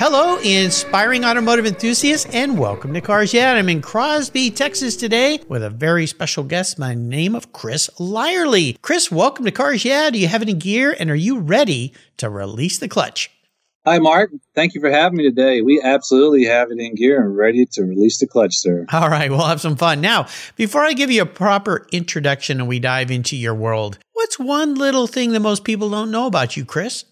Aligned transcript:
Hello, 0.00 0.38
inspiring 0.38 1.24
automotive 1.24 1.66
enthusiasts, 1.66 2.32
and 2.32 2.56
welcome 2.56 2.94
to 2.94 3.00
Cars 3.00 3.34
Yeah. 3.34 3.54
I'm 3.54 3.68
in 3.68 3.82
Crosby, 3.82 4.48
Texas 4.48 4.94
today 4.94 5.40
with 5.48 5.64
a 5.64 5.70
very 5.70 6.06
special 6.06 6.44
guest 6.44 6.78
by 6.78 6.90
the 6.90 7.00
name 7.00 7.34
of 7.34 7.52
Chris 7.52 7.90
Lyerly. 7.98 8.80
Chris, 8.80 9.10
welcome 9.10 9.44
to 9.44 9.50
Cars 9.50 9.84
Yeah. 9.84 10.10
Do 10.10 10.20
you 10.20 10.28
have 10.28 10.40
any 10.40 10.54
gear 10.54 10.94
and 10.96 11.10
are 11.10 11.16
you 11.16 11.40
ready 11.40 11.92
to 12.18 12.30
release 12.30 12.78
the 12.78 12.86
clutch? 12.86 13.28
Hi, 13.84 13.98
Mark. 13.98 14.30
Thank 14.54 14.74
you 14.74 14.80
for 14.80 14.90
having 14.90 15.16
me 15.16 15.24
today. 15.24 15.62
We 15.62 15.82
absolutely 15.82 16.44
have 16.44 16.70
it 16.70 16.78
in 16.78 16.94
gear 16.94 17.20
and 17.20 17.36
ready 17.36 17.66
to 17.72 17.82
release 17.82 18.18
the 18.18 18.28
clutch, 18.28 18.54
sir. 18.56 18.86
All 18.92 19.08
right, 19.08 19.30
we'll 19.30 19.46
have 19.46 19.60
some 19.60 19.76
fun. 19.76 20.00
Now, 20.00 20.28
before 20.54 20.82
I 20.84 20.92
give 20.92 21.10
you 21.10 21.22
a 21.22 21.26
proper 21.26 21.88
introduction 21.90 22.60
and 22.60 22.68
we 22.68 22.78
dive 22.78 23.10
into 23.10 23.34
your 23.36 23.54
world, 23.54 23.98
what's 24.12 24.38
one 24.38 24.76
little 24.76 25.08
thing 25.08 25.32
that 25.32 25.40
most 25.40 25.64
people 25.64 25.90
don't 25.90 26.12
know 26.12 26.26
about 26.26 26.56
you, 26.56 26.64
Chris? 26.64 27.04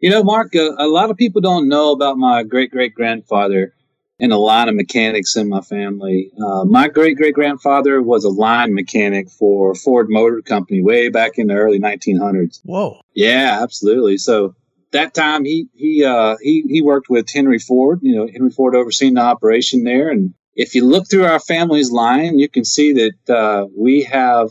You 0.00 0.10
know, 0.10 0.22
Mark, 0.22 0.54
uh, 0.54 0.74
a 0.78 0.86
lot 0.86 1.10
of 1.10 1.16
people 1.16 1.40
don't 1.40 1.68
know 1.68 1.92
about 1.92 2.16
my 2.16 2.44
great 2.44 2.70
great 2.70 2.94
grandfather 2.94 3.74
and 4.20 4.32
a 4.32 4.38
lot 4.38 4.68
of 4.68 4.74
mechanics 4.74 5.36
in 5.36 5.48
my 5.48 5.60
family. 5.60 6.30
Uh, 6.40 6.64
my 6.64 6.88
great 6.88 7.16
great 7.16 7.34
grandfather 7.34 8.00
was 8.00 8.24
a 8.24 8.28
line 8.28 8.74
mechanic 8.74 9.28
for 9.28 9.74
Ford 9.74 10.08
Motor 10.08 10.42
Company 10.42 10.82
way 10.82 11.08
back 11.08 11.38
in 11.38 11.48
the 11.48 11.54
early 11.54 11.80
1900s. 11.80 12.60
Whoa. 12.64 13.00
Yeah, 13.14 13.58
absolutely. 13.62 14.18
So 14.18 14.54
that 14.92 15.14
time 15.14 15.44
he 15.44 15.68
he 15.74 16.04
uh, 16.04 16.36
he 16.40 16.62
he 16.68 16.80
worked 16.80 17.10
with 17.10 17.30
Henry 17.30 17.58
Ford. 17.58 18.00
You 18.02 18.16
know, 18.16 18.28
Henry 18.32 18.50
Ford 18.50 18.74
overseeing 18.74 19.14
the 19.14 19.22
operation 19.22 19.84
there. 19.84 20.10
And 20.10 20.34
if 20.54 20.74
you 20.74 20.86
look 20.86 21.08
through 21.08 21.26
our 21.26 21.40
family's 21.40 21.90
line, 21.90 22.38
you 22.38 22.48
can 22.48 22.64
see 22.64 22.92
that 22.92 23.34
uh, 23.34 23.66
we 23.76 24.04
have 24.04 24.50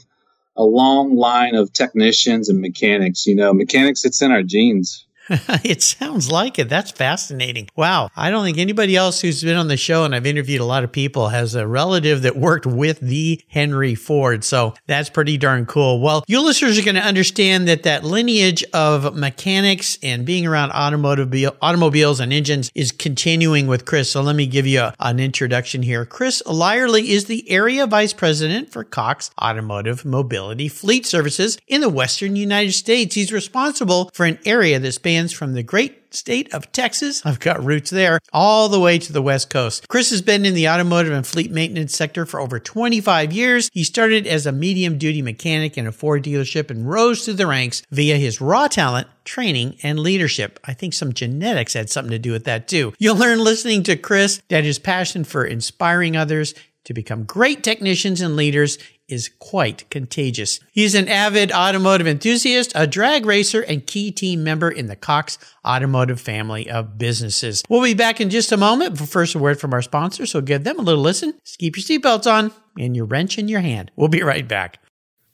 a 0.58 0.64
long 0.64 1.16
line 1.16 1.56
of 1.56 1.72
technicians 1.72 2.50
and 2.50 2.60
mechanics. 2.60 3.26
You 3.26 3.36
know, 3.36 3.54
mechanics 3.54 4.06
it's 4.06 4.22
in 4.22 4.32
our 4.32 4.44
genes. 4.44 5.07
it 5.64 5.82
sounds 5.82 6.32
like 6.32 6.60
it. 6.60 6.70
That's 6.70 6.92
fascinating. 6.92 7.70
Wow. 7.76 8.10
I 8.16 8.30
don't 8.30 8.46
think 8.46 8.58
anybody 8.58 8.96
else 8.96 9.22
who's 9.22 9.44
been 9.44 9.58
on 9.58 9.68
the 9.68 9.78
show, 9.78 10.04
and 10.04 10.16
I've 10.16 10.26
interviewed 10.26 10.62
a 10.62 10.66
lot 10.66 10.84
of 10.84 10.92
people, 10.92 11.30
has 11.30 11.56
a 11.56 11.68
relative 11.68 12.22
that 12.22 12.36
worked 12.36 12.66
with 12.66 13.00
the 13.00 13.42
Henry 13.48 13.96
Ford. 13.96 14.44
So 14.44 14.74
that's 14.86 15.10
pretty 15.10 15.38
darn 15.38 15.66
cool. 15.66 16.00
Well, 16.00 16.24
you 16.28 16.42
listeners 16.42 16.80
are 16.80 16.84
going 16.84 16.96
to 16.96 17.02
understand 17.02 17.68
that 17.68 17.84
that 17.84 18.04
lineage 18.04 18.64
of 18.74 19.16
mechanics 19.16 19.98
and 20.02 20.26
being 20.26 20.46
around 20.46 20.72
automotive 20.72 21.34
automobiles 21.62 22.20
and 22.20 22.32
engines 22.32 22.72
is 22.74 22.92
continuing 22.92 23.68
with 23.68 23.86
Chris. 23.86 24.12
So 24.12 24.22
let 24.22 24.36
me 24.36 24.48
give 24.48 24.66
you 24.66 24.80
a, 24.82 24.96
an 25.00 25.20
introduction 25.20 25.84
here. 25.84 26.06
Chris 26.06 26.42
Lyerly 26.46 27.06
is 27.06 27.26
the 27.26 27.50
area 27.50 27.86
vice 27.88 28.14
president 28.14 28.72
for 28.72 28.84
Cox 28.84 29.32
Automotive 29.42 30.06
Mobility 30.06 30.68
Fleet 30.68 31.06
Services 31.06 31.58
in 31.68 31.82
the 31.82 31.90
Western 31.90 32.36
United 32.36 32.74
States. 32.74 33.16
He's 33.16 33.34
responsible 33.34 34.10
for 34.14 34.26
an 34.26 34.40
area 34.46 34.80
that 34.80 34.92
spans 34.92 35.17
from 35.26 35.54
the 35.54 35.64
great 35.64 36.14
state 36.14 36.54
of 36.54 36.72
Texas. 36.72 37.26
I've 37.26 37.40
got 37.40 37.64
roots 37.64 37.90
there 37.90 38.20
all 38.32 38.70
the 38.70 38.80
way 38.80 38.98
to 39.00 39.14
the 39.14 39.22
West 39.22 39.50
Coast. 39.50 39.88
Chris 39.88 40.10
has 40.12 40.22
been 40.22 40.46
in 40.46 40.54
the 40.54 40.70
automotive 40.70 41.14
and 41.14 41.26
fleet 41.26 41.52
maintenance 41.52 41.96
sector 41.96 42.26
for 42.26 42.40
over 42.40 42.60
25 42.60 43.34
years. 43.34 43.70
He 43.74 43.84
started 43.84 44.28
as 44.28 44.46
a 44.46 44.52
medium 44.52 44.98
duty 44.98 45.22
mechanic 45.22 45.78
in 45.78 45.88
a 45.88 45.92
Ford 45.92 46.24
dealership 46.24 46.70
and 46.70 46.90
rose 46.90 47.26
through 47.26 47.36
the 47.36 47.48
ranks 47.48 47.82
via 47.92 48.18
his 48.18 48.40
raw 48.40 48.68
talent, 48.68 49.08
training, 49.26 49.78
and 49.84 50.00
leadership. 50.00 50.60
I 50.64 50.74
think 50.74 50.94
some 50.94 51.14
genetics 51.14 51.74
had 51.74 51.90
something 51.90 52.12
to 52.12 52.20
do 52.20 52.32
with 52.32 52.46
that 52.46 52.68
too. 52.68 52.94
You'll 53.00 53.18
learn 53.18 53.44
listening 53.44 53.84
to 53.84 53.98
Chris 53.98 54.42
that 54.50 54.64
his 54.64 54.80
passion 54.80 55.24
for 55.24 55.46
inspiring 55.46 56.16
others 56.16 56.54
to 56.86 56.94
become 56.94 57.26
great 57.26 57.64
technicians 57.64 58.22
and 58.22 58.38
leaders 58.38 58.78
is 59.08 59.30
quite 59.40 59.90
contagious. 59.90 60.60
He's 60.72 60.96
an 60.96 61.08
avid 61.08 61.52
automotive 61.52 62.08
enthusiast, 62.08 62.72
a 62.76 62.88
drag 62.88 63.26
racer, 63.26 63.62
and 63.62 63.86
key 63.86 64.12
team 64.12 64.44
member 64.44 64.70
in 64.70 64.88
the 64.88 64.96
Cox 64.96 65.38
Automotive 65.66 66.20
family 66.20 66.70
of 66.70 66.98
businesses. 66.98 67.64
We'll 67.70 67.84
be 67.84 67.94
back 67.94 68.20
in 68.20 68.30
just 68.30 68.52
a 68.52 68.58
moment, 68.58 68.98
but 68.98 69.10
first 69.10 69.36
a 69.36 69.40
word 69.40 69.60
from 69.60 69.74
our 69.74 69.82
sponsor, 69.82 70.26
so 70.26 70.42
give 70.42 70.64
them 70.64 70.80
a 70.80 70.84
little 70.84 71.02
listen. 71.02 71.34
Just 71.46 71.60
keep 71.60 71.78
your 71.78 71.84
seatbelts 71.84 72.32
on 72.32 72.52
and 72.78 72.96
your 72.96 73.06
wrench 73.06 73.38
in 73.38 73.48
your 73.48 73.62
hand. 73.62 73.92
We'll 73.96 74.08
be 74.08 74.24
right 74.24 74.48
back. 74.48 74.80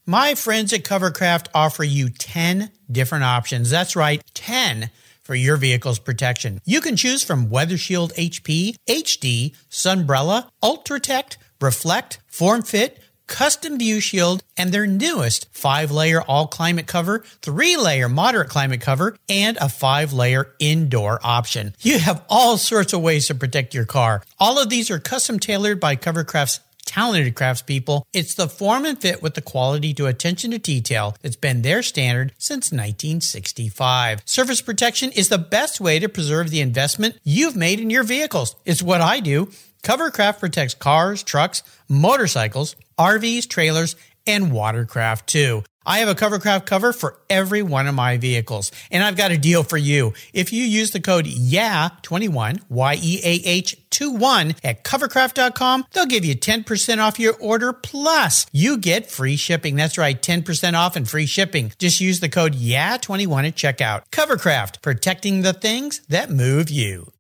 My 0.06 0.36
friends 0.36 0.74
at 0.74 0.84
Covercraft 0.84 1.48
offer 1.54 1.84
you 1.84 2.10
10 2.10 2.72
different 2.92 3.24
options. 3.24 3.70
That's 3.70 3.96
right, 3.96 4.22
10 4.34 4.90
for 5.24 5.36
your 5.36 5.58
vehicle's 5.58 6.00
protection. 6.00 6.60
You 6.66 6.82
can 6.82 6.98
choose 6.98 7.24
from 7.24 7.50
Weather 7.50 7.78
Shield 7.78 8.14
HP, 8.16 8.76
HD, 8.88 9.56
Sunbrella, 9.70 10.50
Ultratech, 10.62 11.38
Reflect, 11.62 12.20
Form 12.28 12.62
Fit, 12.62 13.00
Custom 13.28 13.80
View 13.80 14.00
Shield, 14.00 14.44
and 14.58 14.72
their 14.72 14.86
newest 14.86 15.48
five 15.52 15.92
layer 15.92 16.22
all 16.22 16.48
climate 16.48 16.88
cover, 16.88 17.24
three 17.42 17.78
layer 17.78 18.10
moderate 18.10 18.50
climate 18.50 18.82
cover, 18.82 19.18
and 19.28 19.58
a 19.58 19.70
five 19.70 20.14
layer 20.14 20.54
indoor 20.60 21.20
option. 21.24 21.76
You 21.82 22.00
have 22.00 22.24
all 22.30 22.58
sorts 22.58 22.94
of 22.94 23.02
ways 23.02 23.28
to 23.28 23.36
protect 23.36 23.74
your 23.74 23.86
car. 23.86 24.24
All 24.40 24.60
of 24.62 24.70
these 24.70 24.92
are 24.92 25.00
custom 25.00 25.40
tailored 25.40 25.80
by 25.80 25.96
Covercraft's 25.96 26.60
talented 26.86 27.36
craftspeople. 27.36 28.04
It's 28.14 28.36
the 28.36 28.48
form 28.48 28.86
and 28.86 29.00
fit 29.00 29.22
with 29.22 29.36
the 29.36 29.42
quality 29.42 29.94
to 29.96 30.08
attention 30.08 30.52
to 30.52 30.58
detail 30.58 31.16
that's 31.22 31.36
been 31.36 31.62
their 31.62 31.84
standard 31.84 32.34
since 32.38 32.72
1965. 32.72 34.22
Surface 34.26 34.62
protection 34.62 35.12
is 35.12 35.30
the 35.30 35.38
best 35.38 35.80
way 35.80 36.00
to 36.00 36.10
preserve 36.10 36.50
the 36.50 36.62
investment 36.62 37.18
you've 37.24 37.56
made 37.56 37.80
in 37.80 37.90
your 37.90 38.04
vehicles. 38.04 38.56
It's 38.66 38.84
what 38.84 39.02
I 39.02 39.20
do. 39.20 39.50
Covercraft 39.84 40.40
protects 40.40 40.74
cars, 40.74 41.24
trucks, 41.24 41.62
motorcycles, 41.90 42.76
RVs, 42.98 43.50
trailers, 43.50 43.96
and 44.26 44.52
watercraft 44.52 45.28
too. 45.28 45.64
I 45.86 46.00
have 46.00 46.08
a 46.08 46.16
Covercraft 46.16 46.66
cover 46.66 46.94
for 46.94 47.20
every 47.30 47.62
one 47.62 47.88
of 47.88 47.96
my 47.96 48.16
vehicles, 48.18 48.72
and 48.90 49.04
I've 49.04 49.18
got 49.18 49.32
a 49.32 49.38
deal 49.38 49.64
for 49.64 49.76
you. 49.76 50.14
If 50.32 50.54
you 50.54 50.64
use 50.64 50.92
the 50.92 51.02
code 51.02 51.26
YEAH21, 51.26 52.62
Y-E-A-H 52.70 53.90
21 53.90 54.56
at 54.64 54.86
covercraft.com, 54.86 55.86
they'll 55.92 56.06
give 56.06 56.24
you 56.24 56.36
10% 56.36 57.00
off 57.00 57.20
your 57.20 57.36
order, 57.36 57.74
plus 57.74 58.46
you 58.54 58.78
get 58.78 59.12
free 59.12 59.36
shipping. 59.36 59.76
That's 59.76 59.98
right, 59.98 60.20
10% 60.20 60.74
off 60.76 60.96
and 60.96 61.10
free 61.10 61.26
shipping. 61.26 61.74
Just 61.78 62.00
use 62.00 62.22
the 62.22 62.30
code 62.30 62.54
YEAH21 62.54 63.48
at 63.50 63.56
checkout. 63.56 64.04
Covercraft, 64.12 64.82
protecting 64.82 65.42
the 65.42 65.54
things 65.54 66.00
that 66.08 66.30
move 66.30 66.70
you. 66.70 67.12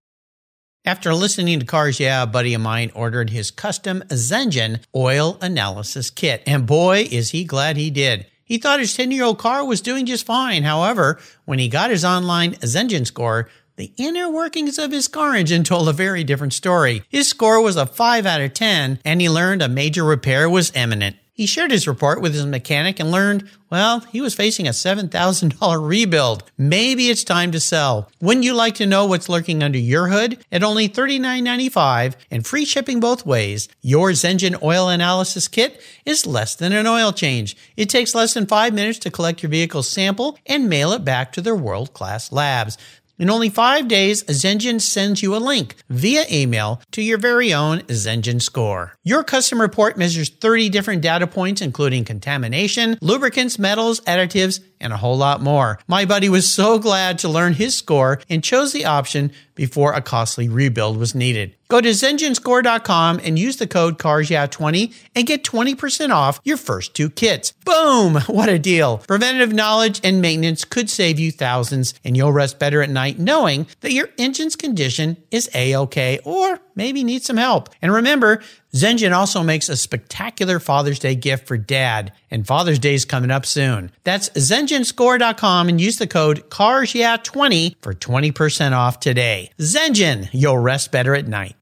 After 0.85 1.13
listening 1.13 1.61
to 1.61 1.65
Cars 1.65 1.97
Yeah, 1.97 2.23
a 2.23 2.27
buddy 2.27 2.53
of 2.53 2.59
mine 2.59 2.91
ordered 2.93 3.29
his 3.29 3.51
custom 3.51 4.03
Zengen 4.09 4.81
oil 4.93 5.37
analysis 5.39 6.09
kit. 6.09 6.43
And 6.45 6.65
boy, 6.65 7.07
is 7.09 7.29
he 7.29 7.45
glad 7.45 7.77
he 7.77 7.89
did. 7.89 8.25
He 8.43 8.57
thought 8.57 8.81
his 8.81 8.93
10 8.93 9.09
year 9.11 9.23
old 9.23 9.39
car 9.39 9.63
was 9.63 9.79
doing 9.79 10.05
just 10.05 10.25
fine. 10.25 10.63
However, 10.63 11.21
when 11.45 11.57
he 11.57 11.69
got 11.69 11.89
his 11.89 12.03
online 12.03 12.55
Zengen 12.55 13.07
score, 13.07 13.47
the 13.77 13.93
inner 13.95 14.29
workings 14.29 14.77
of 14.77 14.91
his 14.91 15.07
car 15.07 15.33
engine 15.35 15.63
told 15.63 15.87
a 15.87 15.93
very 15.93 16.25
different 16.25 16.51
story. 16.51 17.03
His 17.07 17.29
score 17.29 17.61
was 17.61 17.77
a 17.77 17.85
5 17.85 18.25
out 18.25 18.41
of 18.41 18.53
10, 18.53 18.99
and 19.05 19.21
he 19.21 19.29
learned 19.29 19.61
a 19.61 19.69
major 19.69 20.03
repair 20.03 20.49
was 20.49 20.75
imminent. 20.75 21.15
He 21.35 21.47
shared 21.47 21.71
his 21.71 21.87
report 21.87 22.21
with 22.21 22.35
his 22.35 22.45
mechanic 22.45 22.99
and 22.99 23.09
learned, 23.09 23.49
well, 23.71 24.01
he 24.01 24.21
was 24.21 24.35
facing 24.35 24.67
a 24.67 24.71
$7,000 24.71 25.87
rebuild. 25.87 26.43
Maybe 26.59 27.09
it's 27.09 27.23
time 27.23 27.51
to 27.53 27.59
sell. 27.59 28.11
Wouldn't 28.21 28.45
you 28.45 28.53
like 28.53 28.75
to 28.75 28.85
know 28.85 29.07
what's 29.07 29.29
lurking 29.29 29.63
under 29.63 29.79
your 29.79 30.09
hood? 30.09 30.45
At 30.51 30.61
only 30.61 30.87
$39.95 30.87 32.13
and 32.29 32.45
free 32.45 32.65
shipping 32.65 32.99
both 32.99 33.25
ways, 33.25 33.67
your 33.81 34.11
Zengen 34.11 34.61
oil 34.61 34.89
analysis 34.89 35.47
kit 35.47 35.81
is 36.05 36.27
less 36.27 36.53
than 36.53 36.71
an 36.71 36.85
oil 36.85 37.11
change. 37.11 37.57
It 37.75 37.89
takes 37.89 38.13
less 38.13 38.35
than 38.35 38.45
five 38.45 38.75
minutes 38.75 38.99
to 38.99 39.09
collect 39.09 39.41
your 39.41 39.49
vehicle's 39.49 39.89
sample 39.89 40.37
and 40.45 40.69
mail 40.69 40.91
it 40.91 41.03
back 41.03 41.31
to 41.33 41.41
their 41.41 41.55
world 41.55 41.93
class 41.93 42.31
labs. 42.31 42.77
In 43.23 43.29
only 43.29 43.47
five 43.47 43.87
days, 43.87 44.21
Zengen 44.25 44.81
sends 44.81 45.23
you 45.23 45.33
a 45.33 45.37
link 45.37 45.75
via 45.89 46.25
email 46.29 46.81
to 46.91 47.01
your 47.01 47.17
very 47.17 47.53
own 47.53 47.79
Zengen 47.83 48.41
score. 48.41 48.97
Your 49.01 49.23
custom 49.23 49.61
report 49.61 49.97
measures 49.97 50.27
30 50.27 50.67
different 50.67 51.01
data 51.01 51.25
points, 51.25 51.61
including 51.61 52.03
contamination, 52.03 52.97
lubricants, 52.99 53.57
metals, 53.57 54.01
additives, 54.01 54.59
and 54.83 54.93
a 54.93 54.97
whole 54.97 55.17
lot 55.17 55.41
more. 55.41 55.79
My 55.87 56.05
buddy 56.05 56.29
was 56.29 56.47
so 56.47 56.77
glad 56.77 57.17
to 57.19 57.29
learn 57.29 57.53
his 57.53 57.75
score 57.75 58.19
and 58.29 58.43
chose 58.43 58.73
the 58.73 58.85
option 58.85 59.31
before 59.55 59.93
a 59.93 60.01
costly 60.01 60.49
rebuild 60.49 60.97
was 60.97 61.15
needed. 61.15 61.55
Go 61.69 61.81
to 61.81 61.89
ZenGenScore.com 61.89 63.19
and 63.23 63.39
use 63.39 63.57
the 63.57 63.65
code 63.65 63.97
CARSYEAH20 63.97 64.93
and 65.15 65.25
get 65.25 65.43
20% 65.43 66.11
off 66.11 66.39
your 66.43 66.57
first 66.57 66.93
two 66.93 67.09
kits. 67.09 67.53
Boom! 67.65 68.19
What 68.33 68.49
a 68.49 68.59
deal. 68.59 68.97
Preventative 68.97 69.53
knowledge 69.53 70.01
and 70.03 70.21
maintenance 70.21 70.65
could 70.65 70.89
save 70.89 71.19
you 71.19 71.31
thousands, 71.31 71.93
and 72.03 72.17
you'll 72.17 72.31
rest 72.31 72.57
better 72.57 72.81
at 72.81 72.89
night 72.89 73.19
knowing 73.19 73.67
that 73.81 73.93
your 73.93 74.09
engine's 74.17 74.55
condition 74.55 75.17
is 75.29 75.49
A-OK 75.53 76.19
or 76.25 76.59
maybe 76.75 77.03
need 77.03 77.23
some 77.23 77.37
help. 77.37 77.69
And 77.81 77.91
remember, 77.93 78.41
Zengen 78.73 79.13
also 79.13 79.43
makes 79.43 79.69
a 79.69 79.77
spectacular 79.77 80.59
Father's 80.59 80.99
Day 80.99 81.15
gift 81.15 81.47
for 81.47 81.57
dad, 81.57 82.11
and 82.31 82.45
Father's 82.45 82.79
Day 82.79 82.93
is 82.93 83.05
coming 83.05 83.31
up 83.31 83.45
soon. 83.45 83.91
That's 84.03 84.29
ZengenScore.com 84.29 85.69
and 85.69 85.79
use 85.79 85.97
the 85.97 86.07
code 86.07 86.49
CARSYEAH20 86.49 87.75
for 87.81 87.93
20% 87.93 88.71
off 88.71 88.99
today. 88.99 89.51
Zengen, 89.59 90.29
you'll 90.31 90.57
rest 90.57 90.91
better 90.91 91.15
at 91.15 91.27
night. 91.27 91.55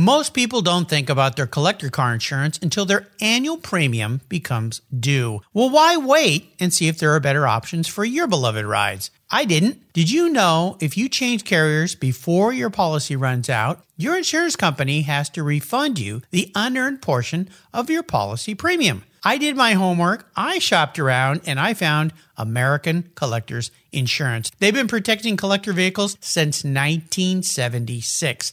Most 0.00 0.32
people 0.32 0.62
don't 0.62 0.88
think 0.88 1.10
about 1.10 1.34
their 1.34 1.48
collector 1.48 1.90
car 1.90 2.14
insurance 2.14 2.56
until 2.62 2.84
their 2.84 3.08
annual 3.20 3.56
premium 3.56 4.20
becomes 4.28 4.80
due. 4.96 5.42
Well, 5.52 5.70
why 5.70 5.96
wait 5.96 6.54
and 6.60 6.72
see 6.72 6.86
if 6.86 7.00
there 7.00 7.12
are 7.16 7.18
better 7.18 7.48
options 7.48 7.88
for 7.88 8.04
your 8.04 8.28
beloved 8.28 8.64
rides? 8.64 9.10
I 9.28 9.44
didn't. 9.44 9.92
Did 9.92 10.08
you 10.08 10.28
know 10.28 10.76
if 10.78 10.96
you 10.96 11.08
change 11.08 11.42
carriers 11.42 11.96
before 11.96 12.52
your 12.52 12.70
policy 12.70 13.16
runs 13.16 13.50
out, 13.50 13.84
your 13.96 14.16
insurance 14.16 14.54
company 14.54 15.02
has 15.02 15.28
to 15.30 15.42
refund 15.42 15.98
you 15.98 16.22
the 16.30 16.52
unearned 16.54 17.02
portion 17.02 17.48
of 17.74 17.90
your 17.90 18.04
policy 18.04 18.54
premium? 18.54 19.02
I 19.24 19.36
did 19.36 19.56
my 19.56 19.72
homework, 19.72 20.30
I 20.36 20.60
shopped 20.60 21.00
around, 21.00 21.40
and 21.44 21.58
I 21.58 21.74
found 21.74 22.12
American 22.36 23.10
Collectors 23.16 23.72
Insurance. 23.90 24.52
They've 24.60 24.72
been 24.72 24.86
protecting 24.86 25.36
collector 25.36 25.72
vehicles 25.72 26.16
since 26.20 26.62
1976. 26.62 28.52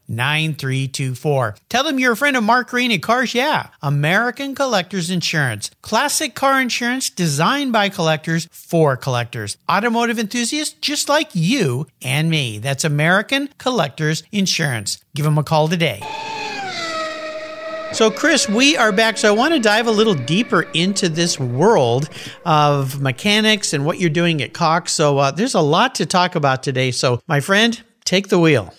9324. 0.11 1.55
Tell 1.69 1.83
them 1.83 1.99
you're 1.99 2.13
a 2.13 2.17
friend 2.17 2.37
of 2.37 2.43
Mark 2.43 2.69
Green 2.69 2.91
at 2.91 3.01
Cars 3.01 3.33
Yeah, 3.33 3.67
American 3.81 4.55
Collectors 4.55 5.09
Insurance. 5.09 5.71
Classic 5.81 6.35
car 6.35 6.61
insurance 6.61 7.09
designed 7.09 7.71
by 7.71 7.89
collectors 7.89 8.47
for 8.51 8.97
collectors. 8.97 9.57
Automotive 9.69 10.19
enthusiasts 10.19 10.75
just 10.81 11.09
like 11.09 11.29
you 11.33 11.87
and 12.01 12.29
me. 12.29 12.59
That's 12.59 12.83
American 12.83 13.49
Collectors 13.57 14.23
Insurance. 14.31 15.03
Give 15.15 15.25
them 15.25 15.37
a 15.37 15.43
call 15.43 15.67
today. 15.67 16.01
So, 17.93 18.09
Chris, 18.09 18.47
we 18.47 18.77
are 18.77 18.93
back. 18.93 19.17
So, 19.17 19.27
I 19.27 19.35
want 19.35 19.53
to 19.53 19.59
dive 19.59 19.85
a 19.85 19.91
little 19.91 20.13
deeper 20.13 20.61
into 20.73 21.09
this 21.09 21.37
world 21.37 22.09
of 22.45 23.01
mechanics 23.01 23.73
and 23.73 23.85
what 23.85 23.99
you're 23.99 24.09
doing 24.09 24.41
at 24.41 24.53
Cox. 24.53 24.93
So, 24.93 25.17
uh, 25.17 25.31
there's 25.31 25.55
a 25.55 25.61
lot 25.61 25.95
to 25.95 26.05
talk 26.05 26.35
about 26.35 26.63
today. 26.63 26.91
So, 26.91 27.21
my 27.27 27.41
friend, 27.41 27.81
take 28.05 28.29
the 28.29 28.39
wheel. 28.39 28.73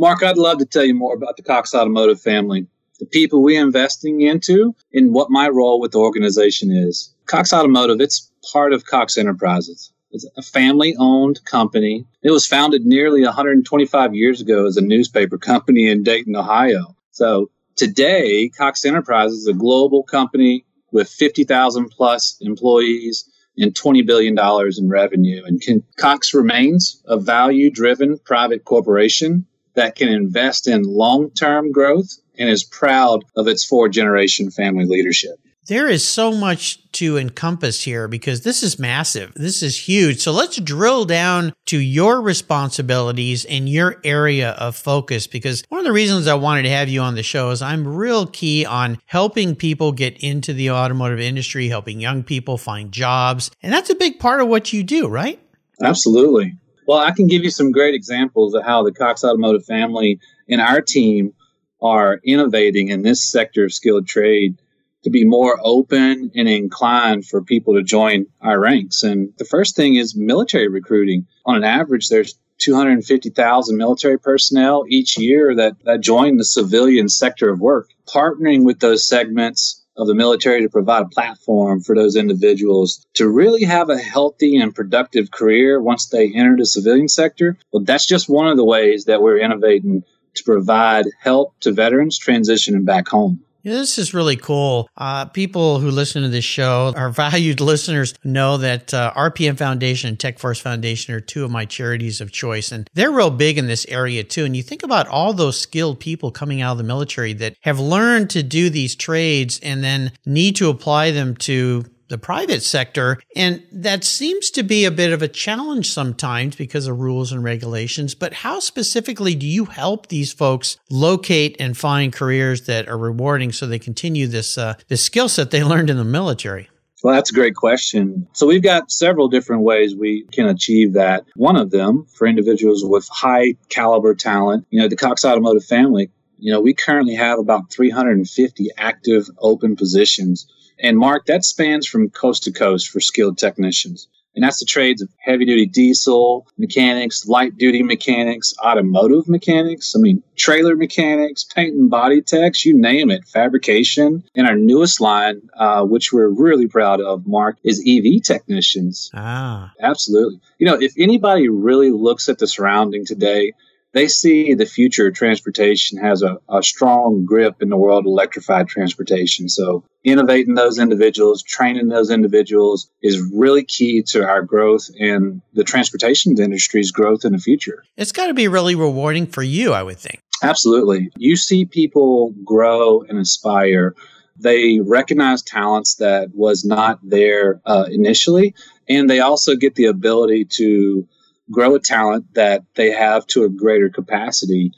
Mark, 0.00 0.22
I'd 0.22 0.38
love 0.38 0.58
to 0.58 0.64
tell 0.64 0.84
you 0.84 0.94
more 0.94 1.12
about 1.12 1.36
the 1.36 1.42
Cox 1.42 1.74
Automotive 1.74 2.20
family, 2.20 2.68
the 3.00 3.06
people 3.06 3.42
we're 3.42 3.60
investing 3.60 4.20
into, 4.20 4.72
and 4.92 5.12
what 5.12 5.28
my 5.28 5.48
role 5.48 5.80
with 5.80 5.90
the 5.90 5.98
organization 5.98 6.70
is. 6.70 7.12
Cox 7.26 7.52
Automotive, 7.52 8.00
it's 8.00 8.30
part 8.52 8.72
of 8.72 8.86
Cox 8.86 9.18
Enterprises. 9.18 9.92
It's 10.12 10.24
a 10.36 10.42
family 10.42 10.94
owned 11.00 11.44
company. 11.44 12.06
It 12.22 12.30
was 12.30 12.46
founded 12.46 12.86
nearly 12.86 13.24
125 13.24 14.14
years 14.14 14.40
ago 14.40 14.66
as 14.66 14.76
a 14.76 14.82
newspaper 14.82 15.36
company 15.36 15.90
in 15.90 16.04
Dayton, 16.04 16.36
Ohio. 16.36 16.94
So 17.10 17.50
today, 17.74 18.50
Cox 18.50 18.84
Enterprises 18.84 19.38
is 19.38 19.48
a 19.48 19.52
global 19.52 20.04
company 20.04 20.64
with 20.92 21.08
50,000 21.08 21.88
plus 21.90 22.36
employees 22.40 23.28
and 23.56 23.74
$20 23.74 24.06
billion 24.06 24.38
in 24.78 24.88
revenue. 24.88 25.42
And 25.44 25.60
Cox 25.96 26.34
remains 26.34 27.02
a 27.06 27.18
value 27.18 27.68
driven 27.68 28.18
private 28.18 28.64
corporation 28.64 29.44
that 29.78 29.94
can 29.94 30.08
invest 30.08 30.66
in 30.66 30.82
long 30.82 31.30
term 31.30 31.70
growth 31.70 32.18
and 32.36 32.50
is 32.50 32.64
proud 32.64 33.24
of 33.36 33.46
its 33.46 33.64
four 33.64 33.88
generation 33.88 34.50
family 34.50 34.84
leadership. 34.84 35.38
There 35.68 35.86
is 35.86 36.02
so 36.02 36.32
much 36.32 36.90
to 36.92 37.16
encompass 37.18 37.82
here 37.82 38.08
because 38.08 38.40
this 38.40 38.62
is 38.62 38.78
massive. 38.78 39.34
This 39.34 39.62
is 39.62 39.86
huge. 39.86 40.20
So 40.20 40.32
let's 40.32 40.58
drill 40.58 41.04
down 41.04 41.52
to 41.66 41.78
your 41.78 42.20
responsibilities 42.22 43.44
and 43.44 43.68
your 43.68 44.00
area 44.02 44.52
of 44.52 44.74
focus 44.74 45.26
because 45.26 45.62
one 45.68 45.80
of 45.80 45.84
the 45.84 45.92
reasons 45.92 46.26
I 46.26 46.34
wanted 46.34 46.62
to 46.62 46.70
have 46.70 46.88
you 46.88 47.02
on 47.02 47.14
the 47.14 47.22
show 47.22 47.50
is 47.50 47.62
I'm 47.62 47.86
real 47.86 48.26
key 48.26 48.64
on 48.64 48.98
helping 49.04 49.54
people 49.54 49.92
get 49.92 50.16
into 50.24 50.54
the 50.54 50.70
automotive 50.70 51.20
industry, 51.20 51.68
helping 51.68 52.00
young 52.00 52.24
people 52.24 52.58
find 52.58 52.90
jobs. 52.90 53.50
And 53.62 53.72
that's 53.72 53.90
a 53.90 53.94
big 53.94 54.18
part 54.18 54.40
of 54.40 54.48
what 54.48 54.72
you 54.72 54.82
do, 54.82 55.06
right? 55.06 55.38
Absolutely. 55.82 56.56
Well, 56.88 56.98
I 56.98 57.10
can 57.10 57.26
give 57.26 57.44
you 57.44 57.50
some 57.50 57.70
great 57.70 57.94
examples 57.94 58.54
of 58.54 58.64
how 58.64 58.82
the 58.82 58.92
Cox 58.92 59.22
Automotive 59.22 59.66
family 59.66 60.20
and 60.48 60.58
our 60.58 60.80
team 60.80 61.34
are 61.82 62.18
innovating 62.24 62.88
in 62.88 63.02
this 63.02 63.30
sector 63.30 63.66
of 63.66 63.74
skilled 63.74 64.08
trade 64.08 64.56
to 65.04 65.10
be 65.10 65.26
more 65.26 65.60
open 65.62 66.32
and 66.34 66.48
inclined 66.48 67.26
for 67.26 67.42
people 67.42 67.74
to 67.74 67.82
join 67.82 68.24
our 68.40 68.58
ranks. 68.58 69.02
And 69.02 69.34
the 69.36 69.44
first 69.44 69.76
thing 69.76 69.96
is 69.96 70.16
military 70.16 70.68
recruiting. 70.68 71.26
On 71.44 71.56
an 71.56 71.64
average, 71.64 72.08
there's 72.08 72.38
250,000 72.56 73.76
military 73.76 74.18
personnel 74.18 74.86
each 74.88 75.18
year 75.18 75.54
that, 75.56 75.76
that 75.84 76.00
join 76.00 76.38
the 76.38 76.44
civilian 76.44 77.10
sector 77.10 77.50
of 77.50 77.60
work. 77.60 77.90
Partnering 78.06 78.64
with 78.64 78.80
those 78.80 79.06
segments 79.06 79.77
of 79.98 80.06
the 80.06 80.14
military 80.14 80.62
to 80.62 80.68
provide 80.68 81.02
a 81.02 81.08
platform 81.08 81.80
for 81.80 81.94
those 81.94 82.16
individuals 82.16 83.04
to 83.14 83.28
really 83.28 83.64
have 83.64 83.90
a 83.90 83.98
healthy 83.98 84.56
and 84.56 84.74
productive 84.74 85.30
career 85.30 85.82
once 85.82 86.06
they 86.06 86.32
enter 86.32 86.56
the 86.56 86.64
civilian 86.64 87.08
sector. 87.08 87.58
Well, 87.72 87.82
that's 87.82 88.06
just 88.06 88.28
one 88.28 88.46
of 88.46 88.56
the 88.56 88.64
ways 88.64 89.06
that 89.06 89.20
we're 89.20 89.38
innovating 89.38 90.04
to 90.34 90.44
provide 90.44 91.06
help 91.20 91.58
to 91.60 91.72
veterans 91.72 92.18
transitioning 92.18 92.84
back 92.84 93.08
home. 93.08 93.44
This 93.68 93.98
is 93.98 94.14
really 94.14 94.36
cool. 94.36 94.88
Uh, 94.96 95.26
people 95.26 95.78
who 95.78 95.90
listen 95.90 96.22
to 96.22 96.28
this 96.28 96.44
show, 96.44 96.92
our 96.96 97.10
valued 97.24 97.60
listeners, 97.60 98.14
know 98.24 98.56
that 98.56 98.94
uh, 98.94 99.12
RPM 99.14 99.58
Foundation 99.58 100.08
and 100.08 100.18
Tech 100.18 100.38
Force 100.38 100.58
Foundation 100.58 101.14
are 101.14 101.20
two 101.20 101.44
of 101.44 101.50
my 101.50 101.64
charities 101.64 102.20
of 102.20 102.32
choice, 102.32 102.72
and 102.72 102.88
they're 102.94 103.10
real 103.10 103.30
big 103.30 103.58
in 103.58 103.66
this 103.66 103.86
area 103.88 104.24
too. 104.24 104.44
And 104.44 104.56
you 104.56 104.62
think 104.62 104.82
about 104.82 105.06
all 105.08 105.32
those 105.32 105.60
skilled 105.60 106.00
people 106.00 106.30
coming 106.30 106.62
out 106.62 106.72
of 106.72 106.78
the 106.78 106.84
military 106.84 107.32
that 107.34 107.56
have 107.60 107.78
learned 107.78 108.30
to 108.30 108.42
do 108.42 108.70
these 108.70 108.96
trades 108.96 109.60
and 109.62 109.84
then 109.84 110.12
need 110.24 110.56
to 110.56 110.70
apply 110.70 111.10
them 111.10 111.36
to 111.36 111.84
the 112.08 112.18
private 112.18 112.62
sector. 112.62 113.18
And 113.36 113.62
that 113.72 114.04
seems 114.04 114.50
to 114.50 114.62
be 114.62 114.84
a 114.84 114.90
bit 114.90 115.12
of 115.12 115.22
a 115.22 115.28
challenge 115.28 115.90
sometimes 115.90 116.56
because 116.56 116.86
of 116.86 116.98
rules 116.98 117.32
and 117.32 117.42
regulations. 117.44 118.14
But 118.14 118.32
how 118.32 118.60
specifically 118.60 119.34
do 119.34 119.46
you 119.46 119.66
help 119.66 120.08
these 120.08 120.32
folks 120.32 120.76
locate 120.90 121.56
and 121.60 121.76
find 121.76 122.12
careers 122.12 122.62
that 122.62 122.88
are 122.88 122.98
rewarding 122.98 123.52
so 123.52 123.66
they 123.66 123.78
continue 123.78 124.26
this, 124.26 124.58
uh, 124.58 124.74
this 124.88 125.02
skill 125.02 125.28
set 125.28 125.50
they 125.50 125.62
learned 125.64 125.90
in 125.90 125.96
the 125.96 126.04
military? 126.04 126.68
Well, 127.02 127.14
that's 127.14 127.30
a 127.30 127.34
great 127.34 127.54
question. 127.54 128.26
So 128.32 128.46
we've 128.46 128.62
got 128.62 128.90
several 128.90 129.28
different 129.28 129.62
ways 129.62 129.94
we 129.94 130.26
can 130.32 130.46
achieve 130.48 130.94
that. 130.94 131.24
One 131.36 131.56
of 131.56 131.70
them 131.70 132.06
for 132.16 132.26
individuals 132.26 132.84
with 132.84 133.08
high 133.08 133.54
caliber 133.68 134.14
talent, 134.14 134.66
you 134.70 134.80
know, 134.80 134.88
the 134.88 134.96
Cox 134.96 135.24
Automotive 135.24 135.64
family, 135.64 136.10
you 136.38 136.52
know, 136.52 136.60
we 136.60 136.74
currently 136.74 137.14
have 137.14 137.38
about 137.38 137.70
350 137.72 138.68
active 138.76 139.28
open 139.38 139.76
positions 139.76 140.46
and 140.80 140.98
Mark, 140.98 141.26
that 141.26 141.44
spans 141.44 141.86
from 141.86 142.10
coast 142.10 142.44
to 142.44 142.52
coast 142.52 142.88
for 142.88 143.00
skilled 143.00 143.38
technicians. 143.38 144.08
And 144.38 144.44
that's 144.44 144.60
the 144.60 144.66
trades 144.66 145.02
of 145.02 145.08
heavy 145.18 145.44
duty 145.46 145.66
diesel 145.66 146.46
mechanics, 146.58 147.26
light 147.26 147.58
duty 147.58 147.82
mechanics, 147.82 148.54
automotive 148.64 149.26
mechanics, 149.26 149.94
I 149.96 149.98
mean, 149.98 150.22
trailer 150.36 150.76
mechanics, 150.76 151.42
paint 151.42 151.74
and 151.74 151.90
body 151.90 152.22
techs, 152.22 152.64
you 152.64 152.72
name 152.72 153.10
it, 153.10 153.26
fabrication. 153.26 154.22
And 154.36 154.46
our 154.46 154.54
newest 154.54 155.00
line, 155.00 155.40
uh, 155.56 155.82
which 155.82 156.12
we're 156.12 156.28
really 156.28 156.68
proud 156.68 157.00
of, 157.00 157.26
Mark, 157.26 157.56
is 157.64 157.82
EV 157.84 158.22
technicians. 158.22 159.10
Ah. 159.12 159.72
Absolutely. 159.80 160.40
You 160.58 160.68
know, 160.68 160.78
if 160.80 160.92
anybody 160.96 161.48
really 161.48 161.90
looks 161.90 162.28
at 162.28 162.38
the 162.38 162.46
surrounding 162.46 163.04
today, 163.04 163.54
they 163.92 164.08
see 164.08 164.54
the 164.54 164.66
future 164.66 165.08
of 165.08 165.14
transportation 165.14 165.98
has 165.98 166.22
a, 166.22 166.38
a 166.48 166.62
strong 166.62 167.24
grip 167.24 167.62
in 167.62 167.68
the 167.68 167.76
world 167.76 168.04
of 168.04 168.06
electrified 168.06 168.68
transportation. 168.68 169.48
So 169.48 169.84
innovating 170.04 170.54
those 170.54 170.78
individuals, 170.78 171.42
training 171.42 171.88
those 171.88 172.10
individuals 172.10 172.90
is 173.02 173.20
really 173.32 173.64
key 173.64 174.02
to 174.08 174.24
our 174.24 174.42
growth 174.42 174.88
and 174.98 175.40
the 175.54 175.64
transportation 175.64 176.38
industry's 176.38 176.90
growth 176.90 177.24
in 177.24 177.32
the 177.32 177.38
future. 177.38 177.84
It's 177.96 178.12
got 178.12 178.26
to 178.26 178.34
be 178.34 178.48
really 178.48 178.74
rewarding 178.74 179.26
for 179.26 179.42
you, 179.42 179.72
I 179.72 179.82
would 179.82 179.98
think. 179.98 180.20
Absolutely. 180.42 181.10
You 181.16 181.36
see 181.36 181.64
people 181.64 182.32
grow 182.44 183.02
and 183.02 183.18
aspire. 183.18 183.94
They 184.36 184.78
recognize 184.80 185.42
talents 185.42 185.96
that 185.96 186.28
was 186.32 186.64
not 186.64 187.00
there 187.02 187.60
uh, 187.66 187.86
initially, 187.90 188.54
and 188.88 189.10
they 189.10 189.18
also 189.18 189.56
get 189.56 189.74
the 189.74 189.86
ability 189.86 190.44
to 190.52 191.08
grow 191.50 191.74
a 191.74 191.80
talent 191.80 192.34
that 192.34 192.62
they 192.74 192.90
have 192.90 193.26
to 193.28 193.44
a 193.44 193.48
greater 193.48 193.88
capacity. 193.88 194.72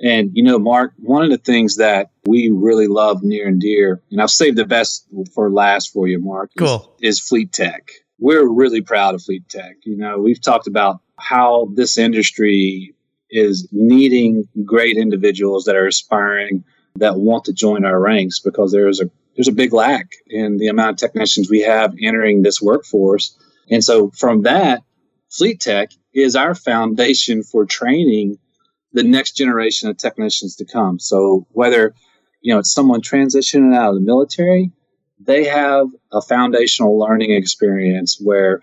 And, 0.00 0.30
you 0.34 0.42
know, 0.42 0.58
Mark, 0.58 0.92
one 0.98 1.24
of 1.24 1.30
the 1.30 1.38
things 1.38 1.76
that 1.76 2.10
we 2.26 2.50
really 2.50 2.88
love 2.88 3.22
near 3.22 3.46
and 3.46 3.60
dear, 3.60 4.02
and 4.10 4.20
I've 4.20 4.30
saved 4.30 4.58
the 4.58 4.64
best 4.64 5.06
for 5.34 5.50
last 5.50 5.92
for 5.92 6.08
you, 6.08 6.20
Mark, 6.20 6.50
cool. 6.58 6.96
is, 7.00 7.18
is 7.18 7.28
Fleet 7.28 7.52
Tech. 7.52 7.90
We're 8.18 8.46
really 8.46 8.80
proud 8.80 9.14
of 9.14 9.22
Fleet 9.22 9.48
Tech. 9.48 9.76
You 9.84 9.96
know, 9.96 10.18
we've 10.18 10.40
talked 10.40 10.66
about 10.66 11.00
how 11.18 11.68
this 11.74 11.96
industry 11.98 12.94
is 13.30 13.68
needing 13.72 14.44
great 14.64 14.96
individuals 14.96 15.64
that 15.64 15.76
are 15.76 15.86
aspiring 15.86 16.64
that 16.96 17.16
want 17.16 17.44
to 17.44 17.52
join 17.52 17.84
our 17.84 17.98
ranks 17.98 18.38
because 18.38 18.70
there's 18.72 19.00
a 19.00 19.10
there's 19.36 19.48
a 19.48 19.52
big 19.52 19.72
lack 19.72 20.06
in 20.28 20.58
the 20.58 20.68
amount 20.68 20.90
of 20.90 20.96
technicians 20.96 21.50
we 21.50 21.62
have 21.62 21.92
entering 22.00 22.42
this 22.42 22.62
workforce. 22.62 23.36
And 23.68 23.82
so 23.82 24.10
from 24.10 24.42
that, 24.42 24.82
Fleet 25.36 25.60
Tech 25.60 25.90
is 26.12 26.36
our 26.36 26.54
foundation 26.54 27.42
for 27.42 27.66
training 27.66 28.38
the 28.92 29.02
next 29.02 29.32
generation 29.36 29.88
of 29.88 29.96
technicians 29.96 30.56
to 30.56 30.64
come. 30.64 31.00
So 31.00 31.46
whether 31.50 31.94
you 32.40 32.54
know 32.54 32.60
it's 32.60 32.72
someone 32.72 33.02
transitioning 33.02 33.74
out 33.74 33.90
of 33.90 33.94
the 33.96 34.00
military, 34.00 34.70
they 35.18 35.44
have 35.44 35.88
a 36.12 36.22
foundational 36.22 36.98
learning 36.98 37.32
experience 37.32 38.18
where 38.22 38.62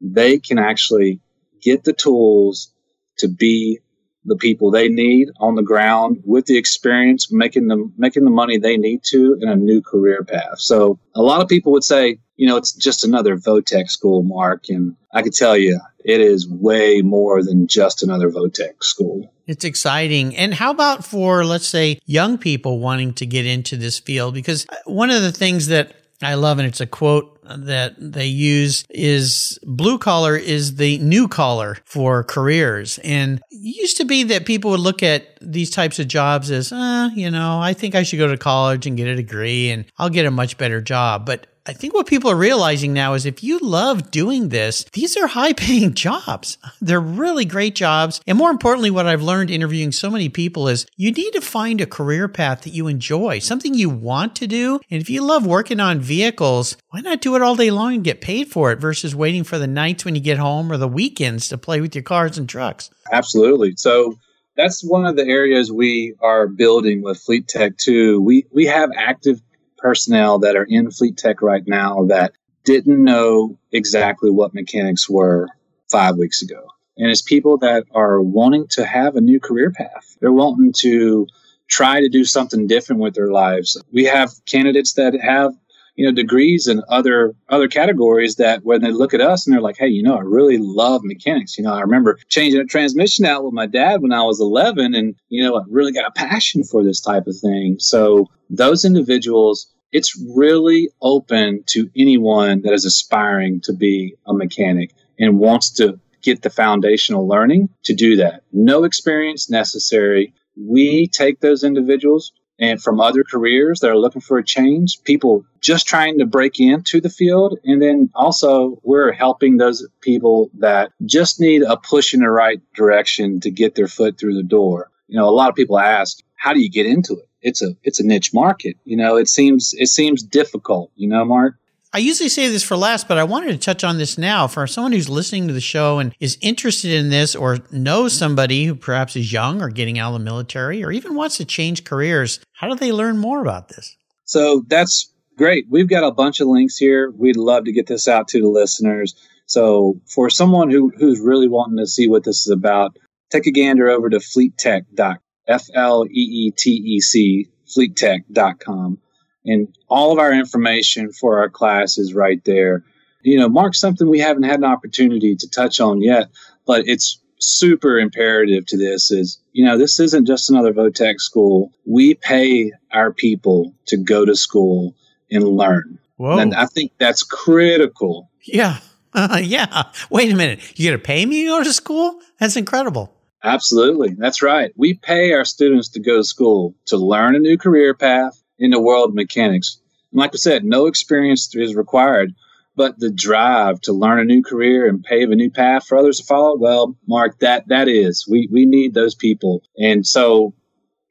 they 0.00 0.38
can 0.38 0.58
actually 0.58 1.20
get 1.60 1.82
the 1.82 1.92
tools 1.92 2.72
to 3.18 3.28
be 3.28 3.80
the 4.24 4.36
people 4.36 4.70
they 4.70 4.88
need 4.88 5.28
on 5.38 5.54
the 5.54 5.62
ground 5.62 6.22
with 6.24 6.46
the 6.46 6.56
experience 6.56 7.30
making 7.32 7.66
them 7.66 7.92
making 7.98 8.24
the 8.24 8.30
money 8.30 8.56
they 8.56 8.76
need 8.76 9.02
to 9.04 9.36
in 9.40 9.48
a 9.48 9.56
new 9.56 9.82
career 9.82 10.22
path. 10.22 10.58
So 10.58 11.00
a 11.14 11.22
lot 11.22 11.42
of 11.42 11.48
people 11.48 11.72
would 11.72 11.84
say, 11.84 12.18
you 12.36 12.46
know, 12.46 12.56
it's 12.56 12.72
just 12.72 13.04
another 13.04 13.36
Votech 13.36 13.88
school, 13.88 14.22
Mark, 14.22 14.68
and 14.68 14.96
I 15.12 15.22
could 15.22 15.34
tell 15.34 15.56
you 15.56 15.80
it 16.04 16.20
is 16.20 16.48
way 16.48 17.00
more 17.02 17.42
than 17.42 17.66
just 17.66 18.02
another 18.02 18.30
Votech 18.30 18.82
school. 18.82 19.32
It's 19.46 19.64
exciting. 19.64 20.36
And 20.36 20.54
how 20.54 20.70
about 20.70 21.04
for, 21.04 21.44
let's 21.44 21.66
say, 21.66 22.00
young 22.06 22.38
people 22.38 22.78
wanting 22.78 23.14
to 23.14 23.26
get 23.26 23.46
into 23.46 23.76
this 23.76 23.98
field? 23.98 24.34
Because 24.34 24.66
one 24.84 25.10
of 25.10 25.22
the 25.22 25.32
things 25.32 25.66
that 25.68 25.94
I 26.22 26.34
love, 26.34 26.58
and 26.58 26.68
it's 26.68 26.80
a 26.80 26.86
quote 26.86 27.30
that 27.44 27.94
they 27.98 28.26
use 28.26 28.84
is 28.88 29.58
blue 29.64 29.98
collar 29.98 30.36
is 30.36 30.76
the 30.76 30.98
new 30.98 31.28
collar 31.28 31.76
for 31.84 32.24
careers. 32.24 32.98
And 33.04 33.40
used 33.50 33.98
to 33.98 34.04
be 34.04 34.24
that 34.24 34.46
people 34.46 34.70
would 34.70 34.80
look 34.80 35.02
at 35.02 35.38
these 35.42 35.70
types 35.70 35.98
of 35.98 36.08
jobs 36.08 36.50
as, 36.50 36.72
uh, 36.72 37.10
you 37.14 37.30
know, 37.30 37.60
I 37.60 37.74
think 37.74 37.94
I 37.94 38.02
should 38.02 38.18
go 38.18 38.28
to 38.28 38.38
college 38.38 38.86
and 38.86 38.96
get 38.96 39.08
a 39.08 39.16
degree 39.16 39.70
and 39.70 39.84
I'll 39.98 40.10
get 40.10 40.26
a 40.26 40.30
much 40.30 40.56
better 40.56 40.80
job. 40.80 41.26
But 41.26 41.46
I 41.66 41.72
think 41.72 41.94
what 41.94 42.06
people 42.06 42.30
are 42.30 42.36
realizing 42.36 42.92
now 42.92 43.14
is 43.14 43.24
if 43.24 43.42
you 43.42 43.58
love 43.58 44.10
doing 44.10 44.50
this, 44.50 44.84
these 44.92 45.16
are 45.16 45.26
high 45.26 45.54
paying 45.54 45.94
jobs. 46.06 46.58
They're 46.82 47.00
really 47.00 47.46
great 47.46 47.74
jobs. 47.74 48.20
And 48.26 48.36
more 48.36 48.50
importantly, 48.50 48.90
what 48.90 49.06
I've 49.06 49.22
learned 49.22 49.50
interviewing 49.50 49.90
so 49.90 50.10
many 50.10 50.28
people 50.28 50.68
is 50.68 50.86
you 50.96 51.10
need 51.10 51.32
to 51.32 51.40
find 51.40 51.80
a 51.80 51.86
career 51.86 52.28
path 52.28 52.62
that 52.62 52.74
you 52.74 52.86
enjoy, 52.86 53.38
something 53.38 53.72
you 53.72 53.88
want 53.88 54.36
to 54.36 54.46
do. 54.46 54.78
And 54.90 55.00
if 55.00 55.08
you 55.08 55.22
love 55.22 55.46
working 55.46 55.80
on 55.80 56.00
vehicles, 56.00 56.76
why 56.90 57.00
not 57.00 57.22
do 57.22 57.34
it 57.34 57.40
all 57.40 57.56
day 57.56 57.70
long 57.70 57.94
and 57.94 58.04
get 58.04 58.20
paid 58.20 58.48
for 58.48 58.70
it 58.70 58.78
versus 58.78 59.14
waiting 59.14 59.42
for 59.42 59.58
the 59.58 59.66
nights 59.66 60.04
when 60.04 60.14
you 60.14 60.20
get 60.20 60.36
home 60.36 60.70
or 60.70 60.76
the 60.76 60.86
weekends 60.86 61.48
to 61.48 61.56
play 61.56 61.80
with 61.80 61.94
your 61.94 62.04
cars 62.04 62.36
and 62.36 62.46
trucks? 62.46 62.90
Absolutely. 63.10 63.72
So 63.76 64.18
that's 64.54 64.84
one 64.84 65.06
of 65.06 65.16
the 65.16 65.26
areas 65.26 65.72
we 65.72 66.14
are 66.20 66.46
building 66.46 67.02
with 67.02 67.18
Fleet 67.20 67.48
Tech 67.48 67.78
too. 67.78 68.20
We 68.20 68.44
we 68.52 68.66
have 68.66 68.90
active 68.94 69.40
personnel 69.84 70.38
that 70.38 70.56
are 70.56 70.64
in 70.64 70.90
Fleet 70.90 71.14
Tech 71.14 71.42
right 71.42 71.62
now 71.66 72.06
that 72.06 72.32
didn't 72.64 73.04
know 73.04 73.58
exactly 73.70 74.30
what 74.30 74.54
mechanics 74.54 75.10
were 75.10 75.46
five 75.92 76.16
weeks 76.16 76.40
ago. 76.40 76.68
And 76.96 77.10
it's 77.10 77.20
people 77.20 77.58
that 77.58 77.84
are 77.94 78.22
wanting 78.22 78.66
to 78.68 78.86
have 78.86 79.14
a 79.14 79.20
new 79.20 79.38
career 79.38 79.70
path. 79.70 80.16
They're 80.20 80.32
wanting 80.32 80.72
to 80.78 81.26
try 81.68 82.00
to 82.00 82.08
do 82.08 82.24
something 82.24 82.66
different 82.66 83.02
with 83.02 83.12
their 83.12 83.30
lives. 83.30 83.78
We 83.92 84.04
have 84.04 84.30
candidates 84.46 84.94
that 84.94 85.20
have 85.20 85.52
you 85.96 86.06
know 86.06 86.12
degrees 86.12 86.66
in 86.66 86.82
other 86.88 87.34
other 87.50 87.68
categories 87.68 88.36
that 88.36 88.64
when 88.64 88.80
they 88.80 88.90
look 88.90 89.14
at 89.14 89.20
us 89.20 89.46
and 89.46 89.54
they're 89.54 89.62
like 89.62 89.76
hey 89.78 89.86
you 89.86 90.02
know 90.02 90.16
i 90.16 90.22
really 90.22 90.58
love 90.58 91.04
mechanics 91.04 91.56
you 91.56 91.62
know 91.62 91.72
i 91.72 91.80
remember 91.80 92.18
changing 92.28 92.60
a 92.60 92.64
transmission 92.64 93.24
out 93.24 93.44
with 93.44 93.54
my 93.54 93.66
dad 93.66 94.02
when 94.02 94.12
i 94.12 94.20
was 94.20 94.40
11 94.40 94.92
and 94.92 95.14
you 95.28 95.40
know 95.40 95.56
i 95.56 95.62
really 95.70 95.92
got 95.92 96.04
a 96.04 96.10
passion 96.10 96.64
for 96.64 96.82
this 96.82 97.00
type 97.00 97.28
of 97.28 97.36
thing 97.36 97.76
so 97.78 98.28
those 98.50 98.84
individuals 98.84 99.72
it's 99.94 100.20
really 100.34 100.90
open 101.00 101.62
to 101.66 101.88
anyone 101.96 102.62
that 102.62 102.72
is 102.72 102.84
aspiring 102.84 103.60
to 103.60 103.72
be 103.72 104.16
a 104.26 104.34
mechanic 104.34 104.92
and 105.20 105.38
wants 105.38 105.70
to 105.70 106.00
get 106.20 106.42
the 106.42 106.50
foundational 106.50 107.28
learning 107.28 107.68
to 107.84 107.94
do 107.94 108.16
that. 108.16 108.42
No 108.52 108.82
experience 108.82 109.48
necessary. 109.48 110.34
We 110.56 111.06
take 111.06 111.38
those 111.38 111.62
individuals 111.62 112.32
and 112.58 112.82
from 112.82 113.00
other 113.00 113.22
careers 113.22 113.80
that 113.80 113.90
are 113.90 113.96
looking 113.96 114.20
for 114.20 114.38
a 114.38 114.44
change, 114.44 114.98
people 115.04 115.44
just 115.60 115.86
trying 115.86 116.18
to 116.18 116.26
break 116.26 116.58
into 116.58 117.00
the 117.00 117.08
field. 117.08 117.58
And 117.64 117.80
then 117.80 118.10
also, 118.16 118.80
we're 118.82 119.12
helping 119.12 119.58
those 119.58 119.86
people 120.00 120.50
that 120.58 120.90
just 121.04 121.40
need 121.40 121.62
a 121.62 121.76
push 121.76 122.14
in 122.14 122.20
the 122.20 122.30
right 122.30 122.60
direction 122.74 123.38
to 123.40 123.50
get 123.50 123.76
their 123.76 123.88
foot 123.88 124.18
through 124.18 124.34
the 124.34 124.42
door. 124.42 124.90
You 125.06 125.18
know, 125.18 125.28
a 125.28 125.30
lot 125.30 125.50
of 125.50 125.54
people 125.54 125.78
ask, 125.78 126.18
how 126.34 126.52
do 126.52 126.60
you 126.60 126.70
get 126.70 126.86
into 126.86 127.14
it? 127.14 127.28
It's 127.44 127.62
a 127.62 127.76
it's 127.84 128.00
a 128.00 128.04
niche 128.04 128.34
market. 128.34 128.76
You 128.84 128.96
know, 128.96 129.16
it 129.16 129.28
seems 129.28 129.74
it 129.78 129.88
seems 129.88 130.22
difficult. 130.22 130.90
You 130.96 131.08
know, 131.08 131.24
Mark. 131.24 131.54
I 131.92 131.98
usually 131.98 132.28
say 132.28 132.48
this 132.48 132.64
for 132.64 132.76
last, 132.76 133.06
but 133.06 133.18
I 133.18 133.22
wanted 133.22 133.52
to 133.52 133.58
touch 133.58 133.84
on 133.84 133.98
this 133.98 134.18
now 134.18 134.48
for 134.48 134.66
someone 134.66 134.90
who's 134.90 135.08
listening 135.08 135.46
to 135.46 135.54
the 135.54 135.60
show 135.60 136.00
and 136.00 136.12
is 136.18 136.36
interested 136.40 136.90
in 136.90 137.10
this 137.10 137.36
or 137.36 137.58
knows 137.70 138.18
somebody 138.18 138.64
who 138.64 138.74
perhaps 138.74 139.14
is 139.14 139.32
young 139.32 139.62
or 139.62 139.68
getting 139.68 139.96
out 139.96 140.12
of 140.12 140.18
the 140.18 140.24
military 140.24 140.82
or 140.82 140.90
even 140.90 141.14
wants 141.14 141.36
to 141.36 141.44
change 141.44 141.84
careers. 141.84 142.40
How 142.54 142.68
do 142.68 142.74
they 142.74 142.90
learn 142.90 143.18
more 143.18 143.40
about 143.40 143.68
this? 143.68 143.96
So 144.24 144.64
that's 144.66 145.12
great. 145.38 145.66
We've 145.70 145.88
got 145.88 146.02
a 146.02 146.10
bunch 146.10 146.40
of 146.40 146.48
links 146.48 146.76
here. 146.76 147.12
We'd 147.16 147.36
love 147.36 147.66
to 147.66 147.72
get 147.72 147.86
this 147.86 148.08
out 148.08 148.26
to 148.28 148.40
the 148.40 148.48
listeners. 148.48 149.14
So 149.46 150.00
for 150.12 150.30
someone 150.30 150.70
who, 150.70 150.90
who's 150.98 151.20
really 151.20 151.46
wanting 151.46 151.78
to 151.78 151.86
see 151.86 152.08
what 152.08 152.24
this 152.24 152.44
is 152.44 152.50
about, 152.50 152.96
take 153.30 153.46
a 153.46 153.52
gander 153.52 153.88
over 153.88 154.10
to 154.10 154.16
fleettech.com 154.16 155.18
F 155.46 155.66
L 155.74 156.06
E 156.06 156.10
E 156.10 156.50
T 156.50 156.70
E 156.70 157.00
C, 157.00 157.48
fleettech.com. 157.66 158.98
And 159.46 159.76
all 159.88 160.12
of 160.12 160.18
our 160.18 160.32
information 160.32 161.12
for 161.12 161.38
our 161.38 161.50
class 161.50 161.98
is 161.98 162.14
right 162.14 162.42
there. 162.44 162.82
You 163.22 163.38
know, 163.38 163.48
Mark, 163.48 163.74
something 163.74 164.08
we 164.08 164.20
haven't 164.20 164.44
had 164.44 164.58
an 164.58 164.64
opportunity 164.64 165.36
to 165.36 165.48
touch 165.48 165.80
on 165.80 166.00
yet, 166.02 166.28
but 166.66 166.86
it's 166.86 167.20
super 167.38 167.98
imperative 167.98 168.66
to 168.66 168.76
this 168.76 169.10
is, 169.10 169.38
you 169.52 169.64
know, 169.64 169.76
this 169.76 170.00
isn't 170.00 170.26
just 170.26 170.50
another 170.50 170.72
Votech 170.72 171.20
school. 171.20 171.72
We 171.86 172.14
pay 172.14 172.72
our 172.92 173.12
people 173.12 173.74
to 173.88 173.96
go 173.96 174.24
to 174.24 174.34
school 174.34 174.94
and 175.30 175.44
learn. 175.44 175.98
Whoa. 176.16 176.38
And 176.38 176.54
I 176.54 176.66
think 176.66 176.92
that's 176.98 177.22
critical. 177.22 178.30
Yeah. 178.44 178.78
Uh, 179.12 179.40
yeah. 179.42 179.84
Wait 180.10 180.32
a 180.32 180.36
minute. 180.36 180.60
You're 180.76 180.92
going 180.92 181.00
to 181.00 181.06
pay 181.06 181.26
me 181.26 181.42
to 181.42 181.48
go 181.48 181.64
to 181.64 181.72
school? 181.72 182.20
That's 182.38 182.56
incredible. 182.56 183.12
Absolutely. 183.44 184.14
That's 184.16 184.42
right. 184.42 184.72
We 184.74 184.94
pay 184.94 185.32
our 185.34 185.44
students 185.44 185.90
to 185.90 186.00
go 186.00 186.16
to 186.16 186.24
school 186.24 186.74
to 186.86 186.96
learn 186.96 187.36
a 187.36 187.40
new 187.40 187.58
career 187.58 187.94
path 187.94 188.42
in 188.58 188.70
the 188.70 188.80
world 188.80 189.10
of 189.10 189.14
mechanics. 189.14 189.78
And 190.10 190.20
like 190.20 190.30
I 190.32 190.38
said, 190.38 190.64
no 190.64 190.86
experience 190.86 191.54
is 191.54 191.74
required, 191.74 192.34
but 192.74 192.98
the 192.98 193.10
drive 193.10 193.82
to 193.82 193.92
learn 193.92 194.18
a 194.18 194.24
new 194.24 194.42
career 194.42 194.88
and 194.88 195.04
pave 195.04 195.30
a 195.30 195.36
new 195.36 195.50
path 195.50 195.86
for 195.86 195.98
others 195.98 196.18
to 196.18 196.24
follow, 196.24 196.56
well, 196.56 196.96
Mark, 197.06 197.38
that 197.40 197.68
that 197.68 197.86
is. 197.86 198.26
We 198.28 198.48
we 198.50 198.64
need 198.64 198.94
those 198.94 199.14
people. 199.14 199.62
And 199.76 200.06
so 200.06 200.54